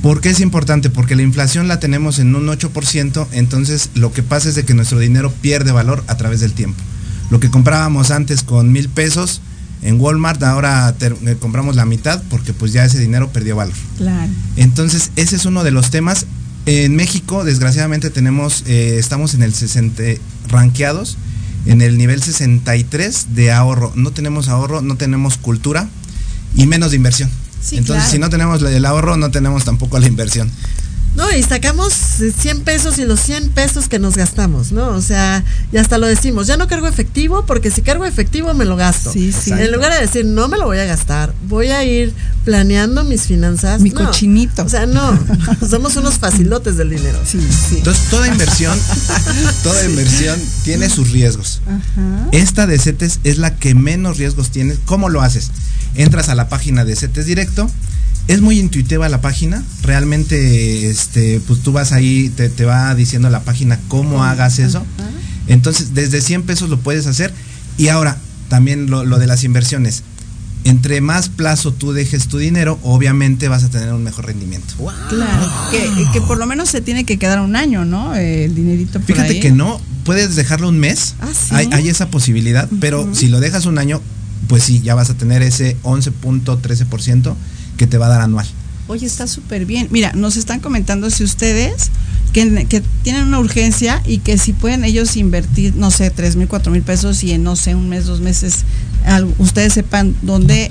[0.05, 0.91] ¿Por qué es importante?
[0.91, 4.75] Porque la inflación la tenemos en un 8%, entonces lo que pasa es de que
[4.75, 6.79] nuestro dinero pierde valor a través del tiempo.
[7.31, 9.41] Lo que comprábamos antes con mil pesos
[9.81, 13.73] en Walmart, ahora eh, compramos la mitad porque pues ya ese dinero perdió valor.
[13.97, 14.31] Claro.
[14.57, 16.27] Entonces, ese es uno de los temas.
[16.67, 20.03] En México, desgraciadamente, tenemos, eh, estamos en el 60,
[20.49, 21.17] ranqueados
[21.65, 23.91] en el nivel 63 de ahorro.
[23.95, 25.89] No tenemos ahorro, no tenemos cultura
[26.55, 27.31] y menos de inversión.
[27.65, 28.13] Sí, Entonces, claro.
[28.13, 30.51] si no tenemos el ahorro, no tenemos tampoco la inversión.
[31.15, 34.89] No, y sacamos eh, 100 pesos y los 100 pesos que nos gastamos, ¿no?
[34.89, 38.65] O sea, y hasta lo decimos, ya no cargo efectivo porque si cargo efectivo me
[38.65, 39.13] lo gasto.
[39.13, 39.53] Sí, sí.
[39.53, 42.13] En lugar de decir, no me lo voy a gastar, voy a ir
[42.45, 43.81] planeando mis finanzas.
[43.81, 44.07] Mi no.
[44.07, 44.65] cochinito.
[44.65, 45.17] O sea, no,
[45.69, 47.19] somos unos facilotes del dinero.
[47.25, 47.39] Sí,
[47.69, 47.77] sí.
[47.79, 48.77] Entonces, toda inversión,
[49.63, 51.61] toda inversión tiene sus riesgos.
[51.67, 52.29] Ajá.
[52.33, 54.77] Esta de CETES es la que menos riesgos tiene.
[54.85, 55.51] ¿Cómo lo haces?
[55.95, 57.71] Entras a la página de CETES Directo.
[58.29, 59.63] Es muy intuitiva la página.
[59.83, 64.85] Realmente, este, pues tú vas ahí, te, te va diciendo la página cómo hagas eso.
[65.47, 67.35] Entonces, desde 100 pesos lo puedes hacer.
[67.77, 68.17] Y ahora,
[68.49, 70.03] también lo, lo de las inversiones.
[70.65, 74.73] Entre más plazo tú dejes tu dinero, obviamente vas a tener un mejor rendimiento.
[75.11, 75.53] Claro.
[75.71, 78.15] Que, que por lo menos se tiene que quedar un año, ¿no?
[78.15, 79.41] El dinerito por Fíjate ahí.
[79.41, 81.55] que no, puedes dejarlo un mes, Ah, sí.
[81.55, 84.01] hay, hay esa posibilidad, pero si lo dejas un año,
[84.49, 87.35] pues sí, ya vas a tener ese 11.13%
[87.77, 88.47] que te va a dar anual.
[88.87, 89.89] Oye, está súper bien.
[89.91, 91.91] Mira, nos están comentando si ustedes
[92.33, 96.73] que, tienen una urgencia y que si pueden ellos invertir, no sé, tres mil, cuatro
[96.73, 98.65] mil pesos y en, no sé, un mes, dos meses,
[99.39, 100.71] ustedes sepan dónde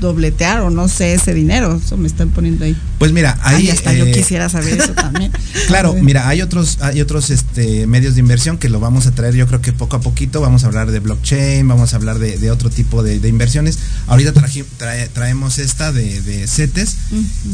[0.00, 1.80] dobletear o no sé ese dinero.
[1.84, 2.76] Eso me están poniendo ahí.
[2.98, 5.32] Pues mira, ahí Ay, hasta yo eh, quisiera saber eso también.
[5.66, 9.34] Claro, mira, hay otros, hay otros este, medios de inversión que lo vamos a traer,
[9.34, 12.36] yo creo que poco a poquito vamos a hablar de blockchain, vamos a hablar de,
[12.38, 13.78] de otro tipo de, de inversiones.
[14.06, 16.96] Ahorita trae- traemos esta de, de CETES,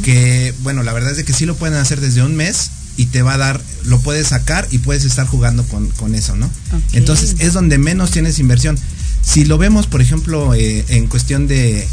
[0.05, 3.07] que bueno, la verdad es de que sí lo pueden hacer desde un mes y
[3.07, 6.51] te va a dar, lo puedes sacar y puedes estar jugando con, con eso, ¿no?
[6.93, 8.77] Entonces es donde menos tienes inversión.
[9.23, 11.87] Si lo vemos, por ejemplo, eh, en cuestión de,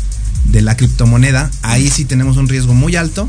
[0.51, 3.27] de la criptomoneda, ahí sí tenemos un riesgo muy alto.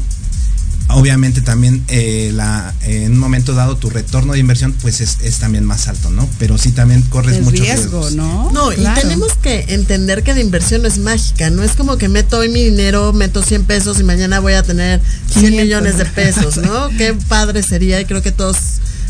[0.89, 5.39] Obviamente también eh, la, en un momento dado tu retorno de inversión pues es, es
[5.39, 6.29] también más alto, ¿no?
[6.39, 8.15] Pero sí también corres El muchos riesgo, riesgos.
[8.15, 8.53] ¿no?
[8.53, 8.97] No, Claro.
[8.97, 12.39] y tenemos que entender que la inversión no es mágica, no es como que meto
[12.39, 15.01] hoy mi dinero, meto 100 pesos y mañana voy a tener
[15.33, 15.61] 100 500.
[15.65, 16.89] millones de pesos, ¿no?
[16.97, 18.57] Qué padre sería y creo que todos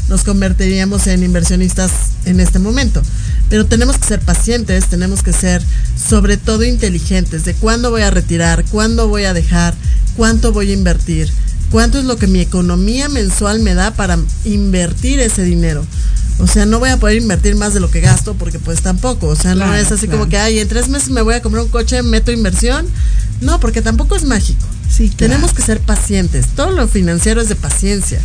[0.09, 1.91] nos convertiríamos en inversionistas
[2.25, 3.03] en este momento.
[3.49, 5.63] Pero tenemos que ser pacientes, tenemos que ser
[5.97, 9.75] sobre todo inteligentes de cuándo voy a retirar, cuándo voy a dejar,
[10.17, 11.31] cuánto voy a invertir,
[11.71, 15.87] cuánto es lo que mi economía mensual me da para invertir ese dinero.
[16.39, 19.29] O sea, no voy a poder invertir más de lo que gasto porque pues tampoco.
[19.29, 20.19] O sea, no es así claro.
[20.19, 22.87] como que, ay, en tres meses me voy a comprar un coche, meto inversión.
[23.41, 24.67] No, porque tampoco es mágico.
[24.91, 26.47] Sí, Tenemos que ser pacientes.
[26.55, 28.21] Todo lo financiero es de paciencia.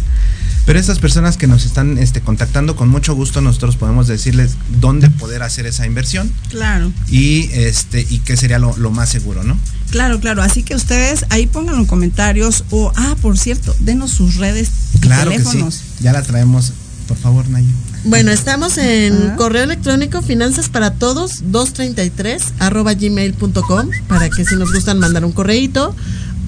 [0.66, 5.10] Pero estas personas que nos están este, contactando, con mucho gusto nosotros podemos decirles dónde
[5.10, 6.92] poder hacer esa inversión Claro.
[7.10, 9.58] y este y qué sería lo, lo más seguro, ¿no?
[9.90, 10.42] Claro, claro.
[10.44, 15.00] Así que ustedes ahí pónganlo en comentarios o, ah, por cierto, denos sus redes y
[15.00, 15.74] Claro que teléfonos.
[15.76, 15.82] sí.
[16.02, 16.74] Ya la traemos,
[17.08, 17.68] por favor, Nayo.
[18.06, 19.36] Bueno, estamos en Ajá.
[19.36, 25.32] correo electrónico finanzas para todos 233 arroba gmail.com para que si nos gustan mandar un
[25.34, 25.96] correíto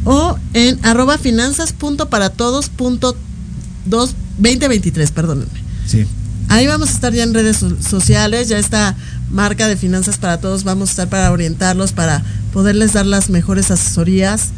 [0.06, 3.16] o en arroba finanzas punto para todos punto
[3.86, 5.52] dos- 2023, perdónenme.
[5.86, 6.06] Sí.
[6.50, 8.96] Ahí vamos a estar ya en redes so- sociales, ya esta
[9.32, 12.22] marca de finanzas para todos, vamos a estar para orientarlos, para
[12.52, 14.50] poderles dar las mejores asesorías.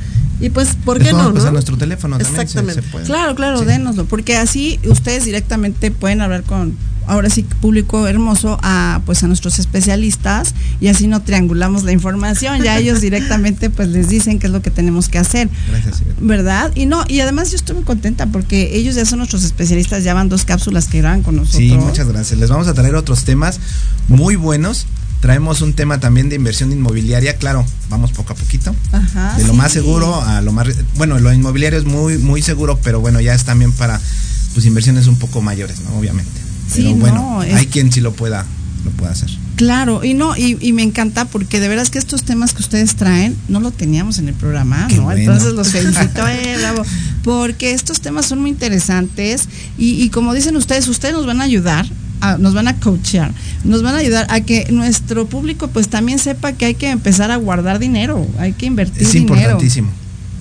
[0.42, 1.30] Y pues, ¿por qué no?
[1.34, 1.52] pasar no?
[1.54, 2.82] nuestro teléfono también, se- Exactamente.
[2.82, 3.06] se puede.
[3.06, 3.66] Claro, claro, Sí.
[3.66, 6.76] dénoslo, porque así ustedes directamente pueden hablar con,
[7.08, 12.62] ahora sí, público hermoso, a pues a nuestros especialistas y así no triangulamos la información,
[12.64, 16.04] ya ellos directamente pues les dicen qué es lo que tenemos que hacer, Gracias.
[16.20, 16.72] ¿verdad?
[16.76, 20.14] Y no, y además yo estoy muy contenta porque ellos ya son nuestros especialistas, ya
[20.14, 21.62] van dos cápsulas que graban con nosotros.
[21.62, 22.40] Sí, muchas gracias.
[22.40, 23.60] Les vamos a traer otros temas
[24.08, 24.88] muy buenos.
[25.22, 28.76] Traemos un tema también de inversión inmobiliaria, claro, vamos poco a poquito.
[28.92, 29.58] Ajá, de lo sí.
[29.58, 33.34] más seguro a lo más bueno, lo inmobiliario es muy muy seguro, pero bueno, ya
[33.34, 34.00] es también para
[34.54, 35.98] pues inversiones un poco mayores, ¿no?
[35.98, 36.45] Obviamente.
[36.72, 38.46] Sí, Pero bueno, no, es- hay quien sí lo pueda
[38.84, 39.30] lo pueda hacer.
[39.56, 43.36] Claro, y no, y, me encanta porque de veras que estos temas que ustedes traen
[43.48, 45.12] no lo teníamos en el programa, ¿no?
[45.12, 46.84] Entonces los felicito, eh, bravo,
[47.24, 49.48] porque estos temas son muy interesantes
[49.78, 51.88] y, y como dicen ustedes, ustedes nos van a ayudar
[52.40, 53.32] nos van a coachear,
[53.64, 57.32] nos van a ayudar a que nuestro público pues también sepa que hay que empezar
[57.32, 59.36] a guardar dinero, hay que invertir es dinero.
[59.36, 59.90] Es importantísimo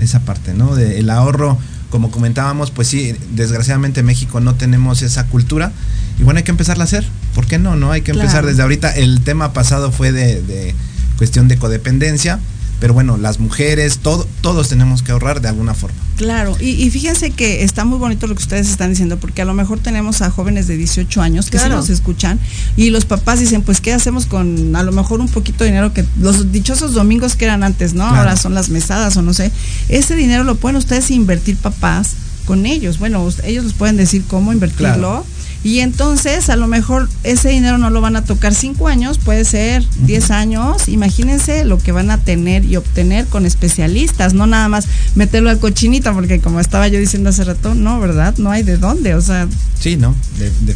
[0.01, 0.75] esa parte, ¿no?
[0.75, 1.59] De el ahorro,
[1.91, 5.72] como comentábamos, pues sí, desgraciadamente en México no tenemos esa cultura
[6.18, 7.04] y bueno, hay que empezarla a hacer.
[7.34, 7.76] ¿Por qué no?
[7.76, 8.90] No hay que empezar desde ahorita.
[8.90, 10.74] El tema pasado fue de, de
[11.18, 12.40] cuestión de codependencia
[12.80, 15.96] pero bueno, las mujeres, todo, todos tenemos que ahorrar de alguna forma.
[16.16, 19.54] Claro, y, fíjense que está muy bonito lo que ustedes están diciendo, porque a lo
[19.54, 22.38] mejor tenemos a jóvenes de 18 años que se nos escuchan
[22.76, 25.94] y los papás dicen, pues, ¿qué hacemos con a lo mejor un poquito de dinero
[25.94, 28.04] que los dichosos domingos que eran antes, ¿no?
[28.04, 29.50] Ahora son las mesadas o no sé.
[29.88, 32.10] Ese dinero lo pueden ustedes invertir papás
[32.44, 32.98] con ellos.
[32.98, 35.24] Bueno, ellos les pueden decir cómo invertirlo.
[35.64, 39.46] Y entonces a lo mejor ese dinero no lo van a tocar cinco años, puede
[39.46, 40.88] ser diez años.
[40.88, 45.58] Imagínense lo que van a tener y obtener con especialistas, no nada más meterlo al
[45.58, 48.34] cochinito, porque como estaba yo diciendo hace rato, no, ¿verdad?
[48.36, 49.48] No hay de dónde, o sea.
[49.80, 50.14] Sí, no,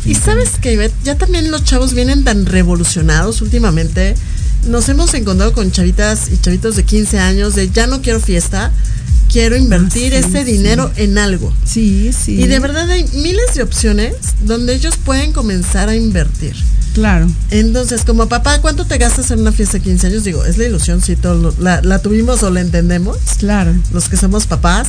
[0.07, 4.15] Y sabes que, ya también los chavos vienen tan revolucionados últimamente.
[4.67, 8.73] Nos hemos encontrado con chavitas y chavitos de 15 años de ya no quiero fiesta,
[9.29, 11.53] quiero invertir ah, ese dinero en algo.
[11.65, 12.41] Sí, sí.
[12.41, 16.55] Y de verdad hay miles de opciones donde ellos pueden comenzar a invertir.
[16.95, 17.29] Claro.
[17.51, 20.25] Entonces, como papá, ¿cuánto te gastas en una fiesta de 15 años?
[20.25, 23.19] Digo, es la ilusión, si todo la, la tuvimos o la entendemos.
[23.39, 23.75] Claro.
[23.93, 24.89] Los que somos papás.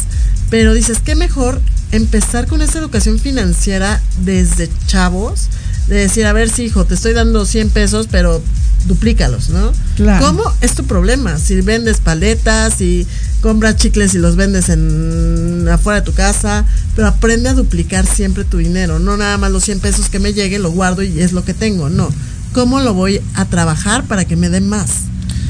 [0.49, 1.61] Pero dices, qué mejor
[1.91, 5.49] empezar con esa educación financiera desde chavos.
[5.87, 8.41] De decir, a ver, sí, hijo, te estoy dando 100 pesos, pero
[8.85, 9.71] duplícalos, ¿no?
[9.95, 10.25] Claro.
[10.25, 10.43] ¿Cómo?
[10.61, 11.37] Es tu problema.
[11.37, 13.05] Si vendes paletas, y
[13.41, 16.65] compras chicles y los vendes en afuera de tu casa,
[16.95, 20.33] pero aprende a duplicar siempre tu dinero, no nada más los 100 pesos que me
[20.33, 22.09] llegue, lo guardo y es lo que tengo, no.
[22.53, 24.89] ¿Cómo lo voy a trabajar para que me den más?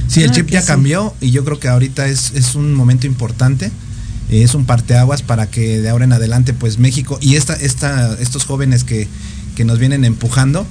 [0.08, 3.72] Sí, el chip ya cambió y yo creo que ahorita es, es un momento importante
[4.30, 8.46] es un parteaguas para que de ahora en adelante pues México y esta, esta, estos
[8.46, 9.08] jóvenes que,
[9.56, 10.66] que nos vienen empujando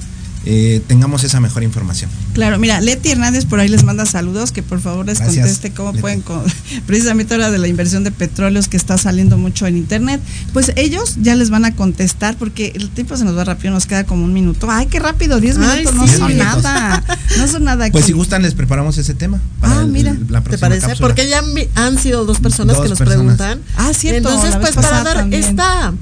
[0.51, 2.11] eh, tengamos esa mejor información.
[2.33, 5.93] Claro, mira, Leti Hernández por ahí les manda saludos, que por favor les conteste cómo
[5.93, 6.25] pueden,
[6.87, 10.23] precisamente ahora de la inversión de petróleos que está saliendo mucho en internet,
[10.55, 13.85] pues ellos ya les van a contestar porque el tiempo se nos va rápido, nos
[13.85, 14.71] queda como un minuto.
[14.71, 17.05] Ay, qué rápido, 10 minutos, no son nada,
[17.37, 17.91] no son nada.
[17.93, 19.43] Pues si gustan les preparamos ese tema.
[19.61, 20.17] ah, mira,
[20.49, 20.97] ¿te parece?
[20.97, 21.43] Porque ya
[21.75, 23.61] han sido dos personas que nos preguntan.
[23.77, 24.31] Ah, cierto.
[24.31, 25.93] Entonces, pues para dar esta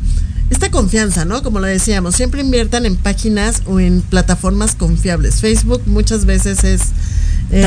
[0.50, 1.42] esta confianza, ¿no?
[1.42, 5.40] Como lo decíamos, siempre inviertan en páginas o en plataformas confiables.
[5.40, 6.82] Facebook muchas veces es
[7.50, 7.62] eh,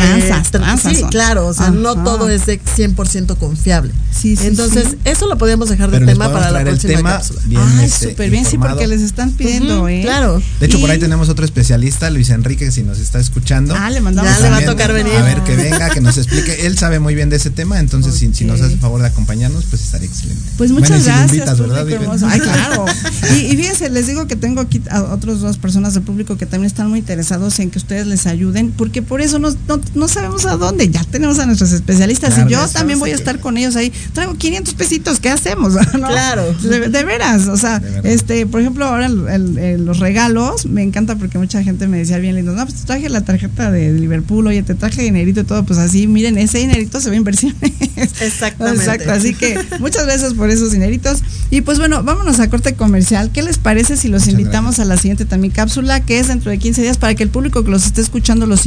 [0.51, 3.93] transas, Sí, claro, o sea, no todo es de 100% confiable.
[4.11, 7.41] Sí, sí, Entonces, eso lo podemos dejar de tema para la próxima tema cápsula.
[7.45, 10.01] Ay, este, súper bien, sí, porque les están pidiendo, ¿eh?
[10.01, 10.41] Claro.
[10.59, 13.75] De hecho, por ahí tenemos otro especialista, Luis Enrique, si nos está escuchando.
[13.77, 14.31] Ah, le mandamos.
[14.31, 15.15] Ya le va a tocar venir.
[15.15, 16.65] A ver, que venga, que nos explique.
[16.65, 19.07] Él sabe muy bien de ese tema, entonces si, si, nos hace el favor de
[19.07, 20.41] acompañarnos, pues estaría excelente.
[20.57, 21.59] Pues muchas gracias.
[21.59, 21.87] ¿verdad,
[22.23, 22.85] Ay, claro.
[23.33, 26.45] y, y fíjense, les digo que tengo aquí a otras dos personas del público que
[26.45, 29.55] también están muy interesados en que ustedes les ayuden, porque por eso nos
[29.95, 33.39] no, sabemos a dónde, ya tenemos a nuestros especialistas y yo también voy a estar
[33.39, 33.91] con ellos ahí.
[34.13, 35.73] Traigo 500 pesitos, ¿qué hacemos?
[36.09, 36.53] Claro.
[36.53, 41.87] De, veras, o sea, este, por ejemplo, ahora los regalos, me encanta porque mucha gente
[41.87, 45.03] me decía bien lindo, no, pues te traje la tarjeta de Liverpool, oye, te traje
[45.03, 47.59] dinerito y todo, pues así, miren, ese dinerito se ve inversiones.
[48.21, 48.83] Exactamente.
[48.83, 51.21] Exacto, así que muchas gracias por esos dineritos.
[51.51, 53.31] Y pues bueno, vámonos a corte comercial.
[53.31, 56.57] ¿Qué les parece si los invitamos a la siguiente también cápsula, que es dentro de
[56.59, 58.65] 15 días, para que el público que los esté escuchando los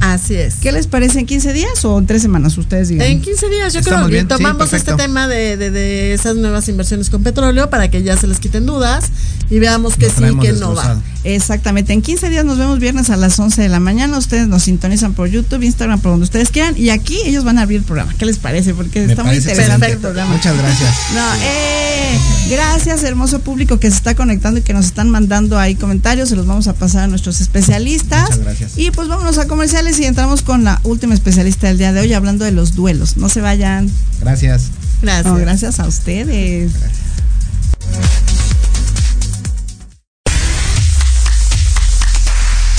[0.00, 0.56] Así es.
[0.56, 2.56] ¿Qué les parece en 15 días o en tres semanas?
[2.58, 3.06] Ustedes digan.
[3.06, 7.22] En 15 días, yo creo que tomamos este tema de, de, esas nuevas inversiones con
[7.22, 9.10] petróleo para que ya se les quiten dudas
[9.50, 11.00] y veamos que sí, que no va.
[11.24, 11.92] Exactamente.
[11.92, 14.16] En 15 días nos vemos viernes a las 11 de la mañana.
[14.16, 16.74] Ustedes nos sintonizan por YouTube, Instagram, por donde ustedes quieran.
[16.78, 18.14] Y aquí ellos van a abrir el programa.
[18.16, 18.74] ¿Qué les parece?
[18.74, 20.34] Porque está muy interesante el programa.
[20.34, 20.94] Muchas gracias.
[21.10, 22.18] No, eh,
[22.50, 26.28] gracias, hermoso público que se está conectando y que nos están mandando ahí comentarios.
[26.28, 28.22] Se los vamos a pasar a nuestros especialistas.
[28.22, 28.72] Muchas gracias.
[28.78, 29.46] Y pues vámonos a
[29.80, 33.16] comerciales y entramos con la última especialista del día de hoy hablando de los duelos.
[33.16, 33.90] No se vayan.
[34.20, 34.70] Gracias.
[35.00, 35.38] Gracias.
[35.38, 36.72] gracias a ustedes.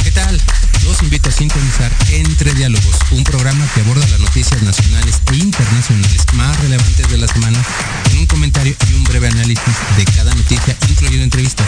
[0.04, 0.40] ¿Qué tal?
[0.86, 6.22] Los invito a sintonizar Entre Diálogos, un programa que aborda las noticias nacionales e internacionales
[6.34, 7.60] más relevantes de la semana,
[8.10, 11.68] con un comentario y un breve análisis de cada noticia, incluyendo entrevistas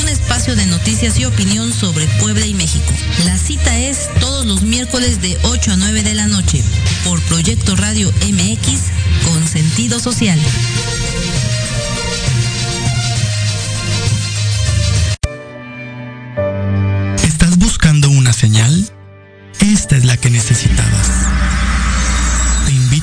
[0.00, 2.92] un espacio de noticias y opinión sobre Puebla y México.
[3.24, 6.62] La cita es todos los miércoles de 8 a 9 de la noche
[7.04, 8.80] por Proyecto Radio MX
[9.24, 10.40] con sentido social.
[17.22, 18.90] ¿Estás buscando una señal?
[19.60, 21.33] Esta es la que necesitabas.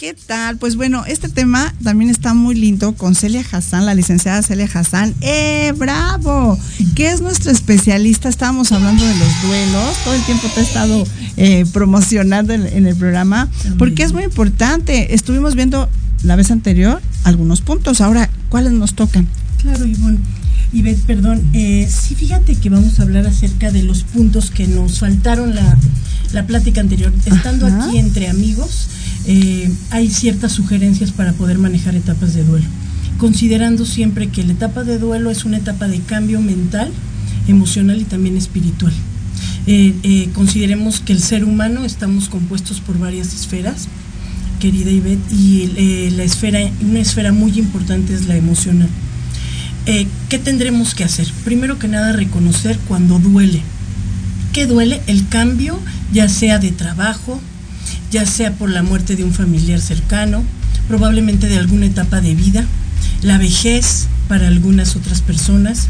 [0.00, 0.56] ¿Qué tal?
[0.56, 5.14] Pues bueno, este tema también está muy lindo con Celia Hassan, la licenciada Celia Hassan.
[5.20, 6.58] ¡Eh, bravo!
[6.94, 8.30] Que es nuestra especialista.
[8.30, 9.98] Estábamos hablando de los duelos.
[10.02, 14.24] Todo el tiempo te he estado eh, promocionando en, en el programa porque es muy
[14.24, 15.14] importante.
[15.14, 15.86] Estuvimos viendo
[16.22, 18.00] la vez anterior algunos puntos.
[18.00, 19.28] Ahora, ¿cuáles nos tocan?
[19.60, 20.20] Claro, Ivonne.
[20.72, 21.42] Ivette, perdón.
[21.52, 25.76] Eh, sí, fíjate que vamos a hablar acerca de los puntos que nos faltaron la,
[26.32, 27.12] la plática anterior.
[27.26, 27.84] Estando Ajá.
[27.84, 28.88] aquí entre amigos,
[29.32, 32.66] eh, hay ciertas sugerencias para poder manejar etapas de duelo.
[33.16, 36.90] Considerando siempre que la etapa de duelo es una etapa de cambio mental,
[37.46, 38.92] emocional y también espiritual.
[39.68, 43.86] Eh, eh, consideremos que el ser humano estamos compuestos por varias esferas,
[44.58, 48.88] querida Ivette, y la esfera, una esfera muy importante es la emocional.
[49.86, 51.28] ¿Qué tendremos que hacer?
[51.44, 53.62] Primero que nada, reconocer cuando duele.
[54.52, 55.00] ¿Qué duele?
[55.06, 55.78] El cambio,
[56.12, 57.40] ya sea de trabajo,
[58.10, 60.42] ya sea por la muerte de un familiar cercano,
[60.88, 62.64] probablemente de alguna etapa de vida,
[63.22, 65.88] la vejez para algunas otras personas.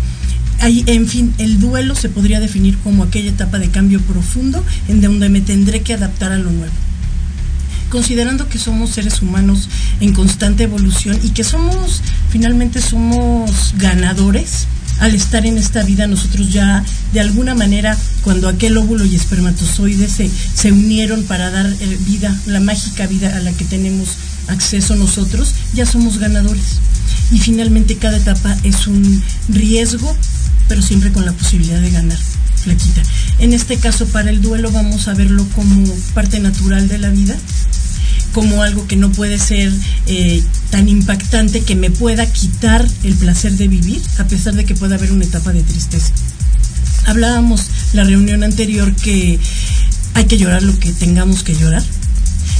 [0.61, 5.01] Hay, en fin, el duelo se podría definir como aquella etapa de cambio profundo en
[5.01, 6.73] donde me tendré que adaptar a lo nuevo
[7.91, 9.69] considerando que somos seres humanos
[10.01, 14.67] en constante evolución y que somos, finalmente somos ganadores,
[15.01, 20.09] al estar en esta vida nosotros ya de alguna manera cuando aquel óvulo y espermatozoide
[20.09, 24.11] se, se unieron para dar eh, vida, la mágica vida a la que tenemos
[24.49, 26.81] acceso nosotros, ya somos ganadores.
[27.31, 30.15] Y finalmente cada etapa es un riesgo,
[30.69, 32.19] pero siempre con la posibilidad de ganar,
[32.63, 33.03] flaquita.
[33.39, 37.37] En este caso para el duelo vamos a verlo como parte natural de la vida,
[38.33, 39.73] como algo que no puede ser
[40.07, 44.75] eh, tan impactante que me pueda quitar el placer de vivir, a pesar de que
[44.75, 46.13] pueda haber una etapa de tristeza.
[47.07, 49.39] Hablábamos la reunión anterior que
[50.15, 51.83] hay que llorar lo que tengamos que llorar.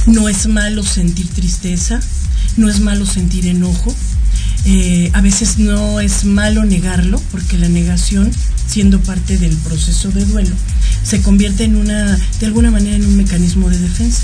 [0.07, 1.99] No es malo sentir tristeza,
[2.57, 3.95] no es malo sentir enojo.
[4.65, 8.31] Eh, a veces no es malo negarlo, porque la negación,
[8.67, 10.55] siendo parte del proceso de duelo,
[11.03, 14.23] se convierte en una, de alguna manera, en un mecanismo de defensa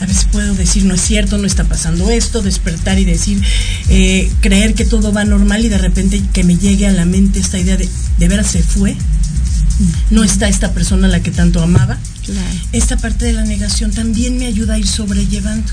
[0.00, 3.40] a veces puedo decir no es cierto, no está pasando esto, despertar y decir,
[3.88, 7.38] eh, creer que todo va normal y de repente que me llegue a la mente
[7.38, 7.88] esta idea de,
[8.18, 8.96] de veras se fue,
[10.10, 11.98] no está esta persona a la que tanto amaba.
[12.72, 15.70] Esta parte de la negación también me ayuda a ir sobrellevando.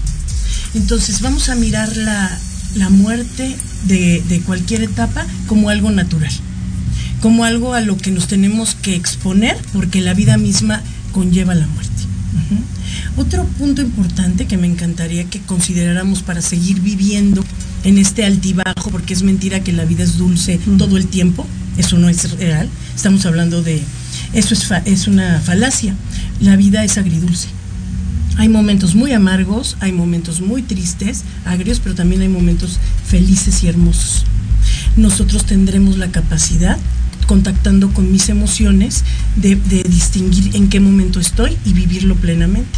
[0.76, 2.38] Entonces vamos a mirar la,
[2.76, 3.56] la muerte
[3.86, 6.32] de, de cualquier etapa como algo natural,
[7.22, 11.68] como algo a lo que nos tenemos que exponer porque la vida misma conlleva la
[11.68, 11.92] muerte.
[13.18, 17.44] Otro punto importante que me encantaría que consideráramos para seguir viviendo
[17.84, 21.46] en este altibajo, porque es mentira que la vida es dulce todo el tiempo,
[21.78, 23.82] eso no es real, estamos hablando de,
[24.34, 25.96] eso es, fa- es una falacia,
[26.42, 27.48] la vida es agridulce.
[28.38, 33.68] Hay momentos muy amargos, hay momentos muy tristes, agrios, pero también hay momentos felices y
[33.68, 34.26] hermosos.
[34.96, 36.78] Nosotros tendremos la capacidad,
[37.26, 39.04] contactando con mis emociones,
[39.38, 42.78] de, de distinguir en qué momento estoy y vivirlo plenamente.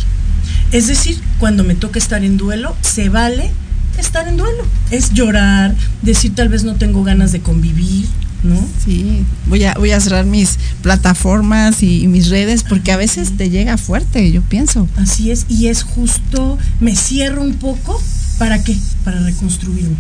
[0.71, 3.51] Es decir, cuando me toca estar en duelo, se vale
[3.97, 4.63] estar en duelo.
[4.91, 8.07] Es llorar, decir tal vez no tengo ganas de convivir,
[8.43, 8.59] ¿no?
[8.83, 13.35] Sí, voy a, voy a cerrar mis plataformas y, y mis redes porque a veces
[13.37, 14.87] te llega fuerte, yo pienso.
[14.97, 18.01] Así es, y es justo, me cierro un poco,
[18.37, 18.77] ¿para qué?
[19.03, 19.95] Para reconstruirme.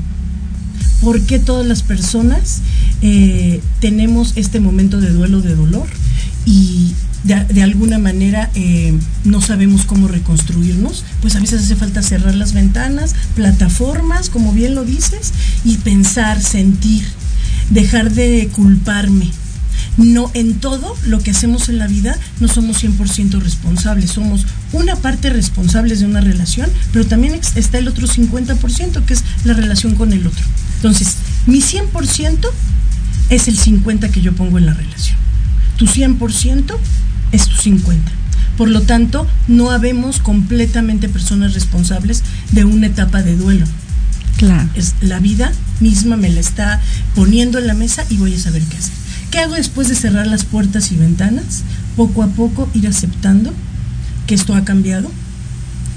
[1.01, 2.61] ¿Por qué todas las personas
[3.01, 5.87] eh, tenemos este momento de duelo, de dolor?
[6.45, 6.93] Y
[7.23, 8.93] de, alguna manera eh,
[9.25, 14.75] no sabemos cómo reconstruirnos, pues a veces hace falta cerrar las ventanas, plataformas, como bien
[14.75, 15.33] lo dices,
[15.65, 17.03] y pensar, sentir,
[17.69, 19.29] dejar de culparme.
[19.97, 24.95] No en todo lo que hacemos en la vida no somos 100% responsables, somos una
[24.95, 29.95] parte responsables de una relación, pero también está el otro 50% que es la relación
[29.95, 30.45] con el otro.
[30.77, 31.15] Entonces,
[31.47, 32.47] mi 100%
[33.29, 35.17] es el 50 que yo pongo en la relación.
[35.75, 36.77] Tu 100%
[37.31, 38.11] es tu 50.
[38.57, 43.65] Por lo tanto, no habemos completamente personas responsables de una etapa de duelo.
[44.37, 44.69] Claro.
[44.75, 46.81] Es la vida misma me la está
[47.15, 48.93] poniendo en la mesa y voy a saber qué hacer.
[49.31, 51.63] ¿Qué hago después de cerrar las puertas y ventanas?
[51.95, 53.53] Poco a poco ir aceptando
[54.27, 55.11] que esto ha cambiado,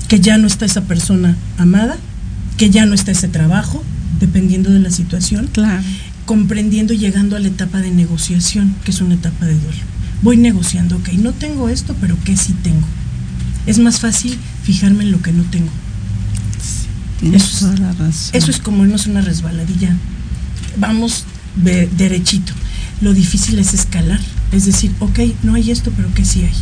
[0.08, 1.96] que ya no está esa persona amada,
[2.58, 3.82] que ya no está ese trabajo,
[4.20, 5.48] dependiendo de la situación.
[5.52, 5.82] Claro.
[6.26, 9.91] Comprendiendo y llegando a la etapa de negociación, que es una etapa de duelo.
[10.22, 12.86] Voy negociando, ok, no tengo esto, pero ¿qué sí tengo?
[13.66, 15.70] Es más fácil fijarme en lo que no tengo.
[17.22, 18.30] Eso es- toda la razón.
[18.34, 19.96] Eso es como irnos una resbaladilla.
[20.76, 21.24] Vamos
[21.56, 22.52] de- derechito.
[23.00, 24.20] Lo difícil es escalar.
[24.52, 26.52] Es decir, ok, no hay esto, pero ¿qué sí hay?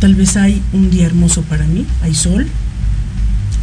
[0.00, 2.46] Tal vez hay un día hermoso para mí, hay sol,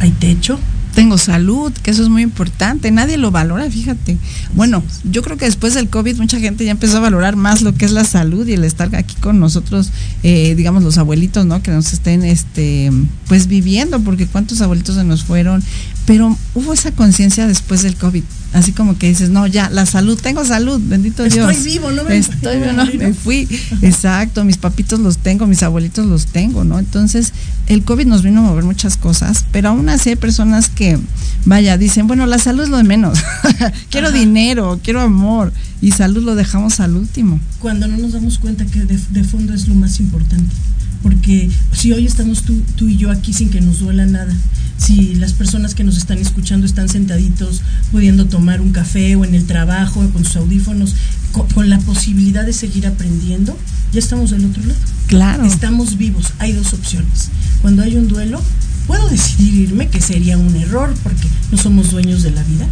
[0.00, 0.58] hay techo,
[0.96, 2.90] Tengo salud, que eso es muy importante.
[2.90, 4.16] Nadie lo valora, fíjate.
[4.54, 7.74] Bueno, yo creo que después del COVID mucha gente ya empezó a valorar más lo
[7.74, 9.90] que es la salud y el estar aquí con nosotros,
[10.22, 11.62] eh, digamos los abuelitos, ¿no?
[11.62, 12.90] Que nos estén, este,
[13.28, 15.62] pues viviendo, porque cuántos abuelitos se nos fueron.
[16.06, 20.16] Pero hubo esa conciencia después del COVID, así como que dices, no, ya, la salud,
[20.22, 21.64] tengo salud, bendito Estoy Dios.
[21.64, 23.48] vivo, no me- Estoy vivo, no me me fui.
[23.82, 26.78] Exacto, mis papitos los tengo, mis abuelitos los tengo, ¿no?
[26.78, 27.32] Entonces,
[27.66, 30.96] el COVID nos vino a mover muchas cosas, pero aún así hay personas que,
[31.44, 33.18] vaya, dicen, bueno, la salud es lo de menos.
[33.90, 34.16] quiero Ajá.
[34.16, 35.52] dinero, quiero amor,
[35.82, 37.40] y salud lo dejamos al último.
[37.58, 40.54] cuando no nos damos cuenta que de, de fondo es lo más importante.
[41.02, 44.34] Porque si hoy estamos tú, tú y yo aquí sin que nos duela nada,
[44.78, 49.34] si las personas que nos están escuchando están sentaditos pudiendo tomar un café o en
[49.34, 50.94] el trabajo con sus audífonos,
[51.32, 53.56] co- con, la posibilidad de seguir aprendiendo,
[53.92, 54.80] ya estamos del otro lado.
[55.06, 55.44] Claro.
[55.44, 57.28] Estamos vivos, hay dos opciones.
[57.62, 58.42] Cuando hay un duelo,
[58.86, 62.66] puedo decidir irme, que sería un error porque no somos dueños de la vida.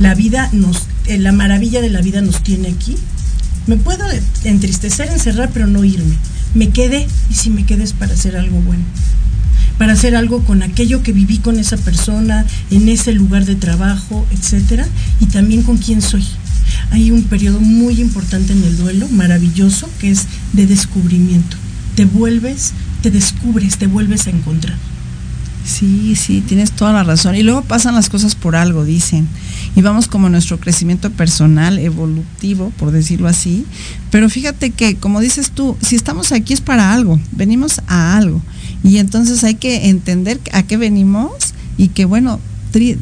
[0.00, 2.96] La vida nos, eh, la maravilla de la vida nos tiene aquí.
[3.66, 4.04] Me puedo
[4.42, 6.16] entristecer, encerrar, pero no irme.
[6.54, 8.84] Me quedé, y si me quedé es para hacer algo bueno.
[9.78, 14.24] Para hacer algo con aquello que viví con esa persona, en ese lugar de trabajo,
[14.30, 14.86] etcétera,
[15.20, 16.24] y también con quién soy.
[16.92, 21.56] Hay un periodo muy importante en el duelo, maravilloso, que es de descubrimiento.
[21.96, 24.76] Te vuelves, te descubres, te vuelves a encontrar.
[25.64, 27.34] Sí, sí, tienes toda la razón.
[27.36, 29.26] Y luego pasan las cosas por algo, dicen.
[29.74, 33.64] Y vamos como nuestro crecimiento personal, evolutivo, por decirlo así.
[34.10, 38.42] Pero fíjate que, como dices tú, si estamos aquí es para algo, venimos a algo.
[38.82, 42.38] Y entonces hay que entender a qué venimos y que, bueno,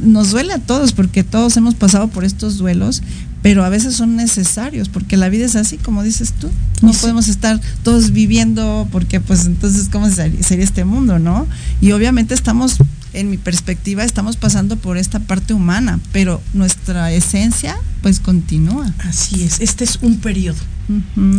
[0.02, 3.02] nos duele a todos porque todos hemos pasado por estos duelos,
[3.42, 6.48] pero a veces son necesarios porque la vida es así, como dices tú.
[6.80, 11.46] No podemos estar todos viviendo porque, pues, entonces, ¿cómo ser- sería este mundo, no?
[11.80, 12.76] Y obviamente estamos,
[13.12, 18.92] en mi perspectiva, estamos pasando por esta parte humana, pero nuestra esencia, pues, continúa.
[19.00, 20.56] Así es, este es un periodo.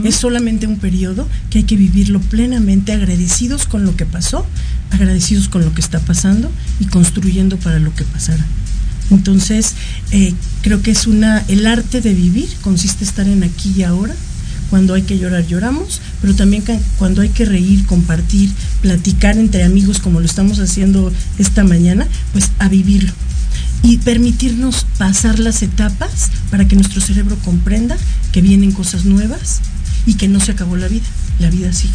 [0.06, 4.46] Es solamente un periodo que hay que vivirlo plenamente, agradecidos con lo que pasó,
[4.92, 6.50] agradecidos con lo que está pasando
[6.80, 8.44] y construyendo para lo que pasará.
[9.12, 9.74] Entonces,
[10.12, 13.84] eh, creo que es una, el arte de vivir consiste en estar en aquí y
[13.84, 14.16] ahora.
[14.70, 16.64] Cuando hay que llorar, lloramos, pero también
[16.98, 18.52] cuando hay que reír, compartir,
[18.82, 23.14] platicar entre amigos, como lo estamos haciendo esta mañana, pues a vivirlo
[23.84, 27.98] y permitirnos pasar las etapas para que nuestro cerebro comprenda
[28.32, 29.60] que vienen cosas nuevas
[30.06, 31.06] y que no se acabó la vida.
[31.40, 31.94] la vida sigue.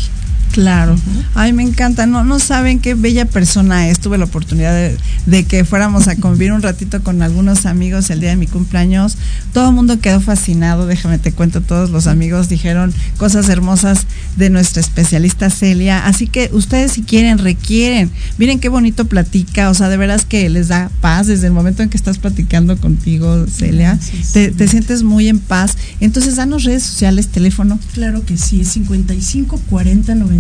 [0.52, 0.96] Claro.
[1.34, 2.06] Ay, me encanta.
[2.06, 4.00] No, no saben qué bella persona es.
[4.00, 4.90] Tuve la oportunidad
[5.26, 9.16] de, que fuéramos a convivir un ratito con algunos amigos el día de mi cumpleaños.
[9.52, 10.86] Todo el mundo quedó fascinado.
[10.86, 16.06] Déjame te cuento, todos los amigos dijeron cosas hermosas de nuestra especialista Celia.
[16.06, 18.10] Así que ustedes si quieren, requieren.
[18.38, 19.70] Miren qué bonito platica.
[19.70, 22.76] O sea, de veras que les da paz desde el momento en que estás platicando
[22.76, 23.98] contigo, Celia.
[24.32, 25.76] Te, te, sientes muy en paz.
[26.00, 27.78] Entonces, danos redes sociales, teléfono.
[27.94, 30.37] Claro que sí, es 55 40 90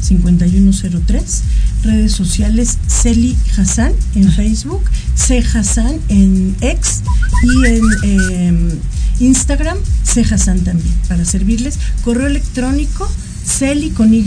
[0.00, 1.42] 5103.
[1.82, 4.82] Redes sociales Celi Hassan en Facebook,
[5.14, 7.02] C Hassan en X
[7.42, 8.70] y en em,
[9.20, 11.78] Instagram C Hassan también para servirles.
[12.02, 13.10] Correo electrónico
[13.44, 14.22] Celi con Y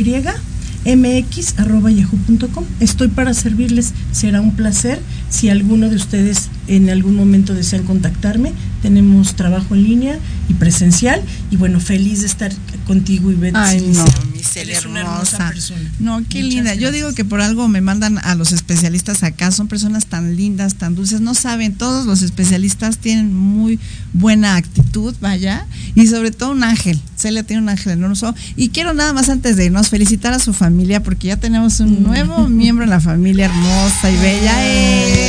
[0.85, 2.65] mx.yahoo.com.
[2.79, 4.99] Estoy para servirles, será un placer.
[5.33, 8.53] Si alguno de ustedes en algún momento desean contactarme,
[8.83, 11.23] tenemos trabajo en línea y presencial.
[11.49, 12.53] Y bueno, feliz de estar
[12.85, 15.51] contigo y ver Ay, no, mi Celia hermosa.
[15.99, 16.75] No, qué linda.
[16.75, 19.49] Yo digo que por algo me mandan a los especialistas acá.
[19.51, 21.19] Son personas tan lindas, tan dulces.
[21.19, 23.79] No saben, todos los especialistas tienen muy
[24.13, 25.65] buena actitud, vaya.
[25.95, 26.99] Y sobre todo un ángel.
[27.17, 28.13] Celia tiene un ángel enorme.
[28.55, 32.01] Y quiero nada más antes de irnos felicitar a su familia porque ya tenemos un
[32.01, 32.03] mm.
[32.03, 34.53] nuevo miembro en la familia hermosa y bella.
[34.59, 35.22] ¡Eh!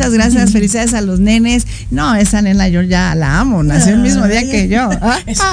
[0.00, 1.66] Muchas gracias, felicidades a los nenes.
[1.90, 4.88] No, esa nena yo ya la amo, nació el mismo día que yo.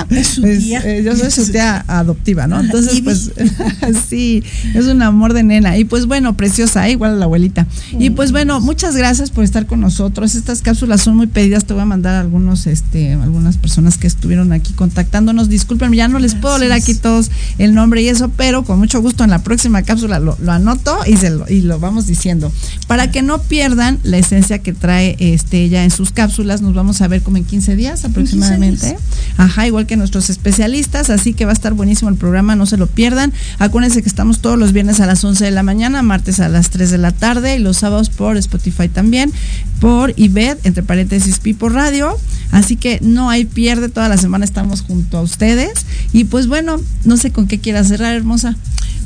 [0.10, 2.62] Es, eh, yo soy su tía adoptiva, ¿no?
[2.62, 3.32] Entonces, pues
[4.10, 4.42] sí,
[4.74, 5.78] es un amor de nena.
[5.78, 6.92] Y pues bueno, preciosa, ¿eh?
[6.92, 7.68] igual a la abuelita.
[8.00, 10.34] Y pues bueno, muchas gracias por estar con nosotros.
[10.36, 11.66] Estas cápsulas son muy pedidas.
[11.66, 15.50] Te voy a mandar algunos, este, algunas personas que estuvieron aquí contactándonos.
[15.50, 19.02] Disculpen, ya no les puedo leer aquí todos el nombre y eso, pero con mucho
[19.02, 22.50] gusto en la próxima cápsula lo, anoto y, se lo, y lo vamos diciendo.
[22.88, 27.02] Para que no pierdan la esencia que trae este ella en sus cápsulas, nos vamos
[27.02, 28.98] a ver como en 15 días aproximadamente.
[29.38, 32.78] Ajá, igual que nuestros especialistas, así que va a estar buenísimo el programa, no se
[32.78, 33.34] lo pierdan.
[33.60, 36.70] Acuérdense que estamos todos los viernes a las 11 de la mañana, martes a las
[36.70, 39.32] 3 de la tarde y los sábados por Spotify también,
[39.80, 42.18] por IBED, entre paréntesis Pipo Radio.
[42.52, 45.86] Así que no hay pierde, toda la semana estamos junto a ustedes.
[46.14, 48.56] Y pues bueno, no sé con qué quieras cerrar, hermosa.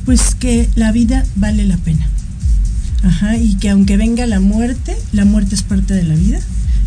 [0.05, 2.07] Pues que la vida vale la pena.
[3.03, 6.39] Ajá, y que aunque venga la muerte, la muerte es parte de la vida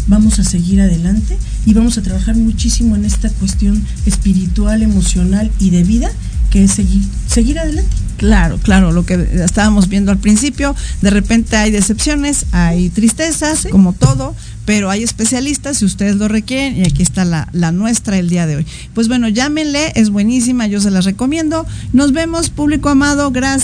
[0.07, 5.71] vamos a seguir adelante y vamos a trabajar muchísimo en esta cuestión espiritual, emocional y
[5.71, 6.11] de vida,
[6.51, 7.91] que es seguir, seguir adelante.
[8.17, 13.93] Claro, claro, lo que estábamos viendo al principio, de repente hay decepciones, hay tristezas, como
[13.93, 18.31] todo, pero hay especialistas si ustedes lo requieren y aquí está la, la, nuestra el
[18.31, 18.67] día de hoy.
[18.95, 21.67] Pues bueno, llámenle, es buenísima, yo se las recomiendo.
[21.93, 23.63] Nos vemos, público amado, gracias.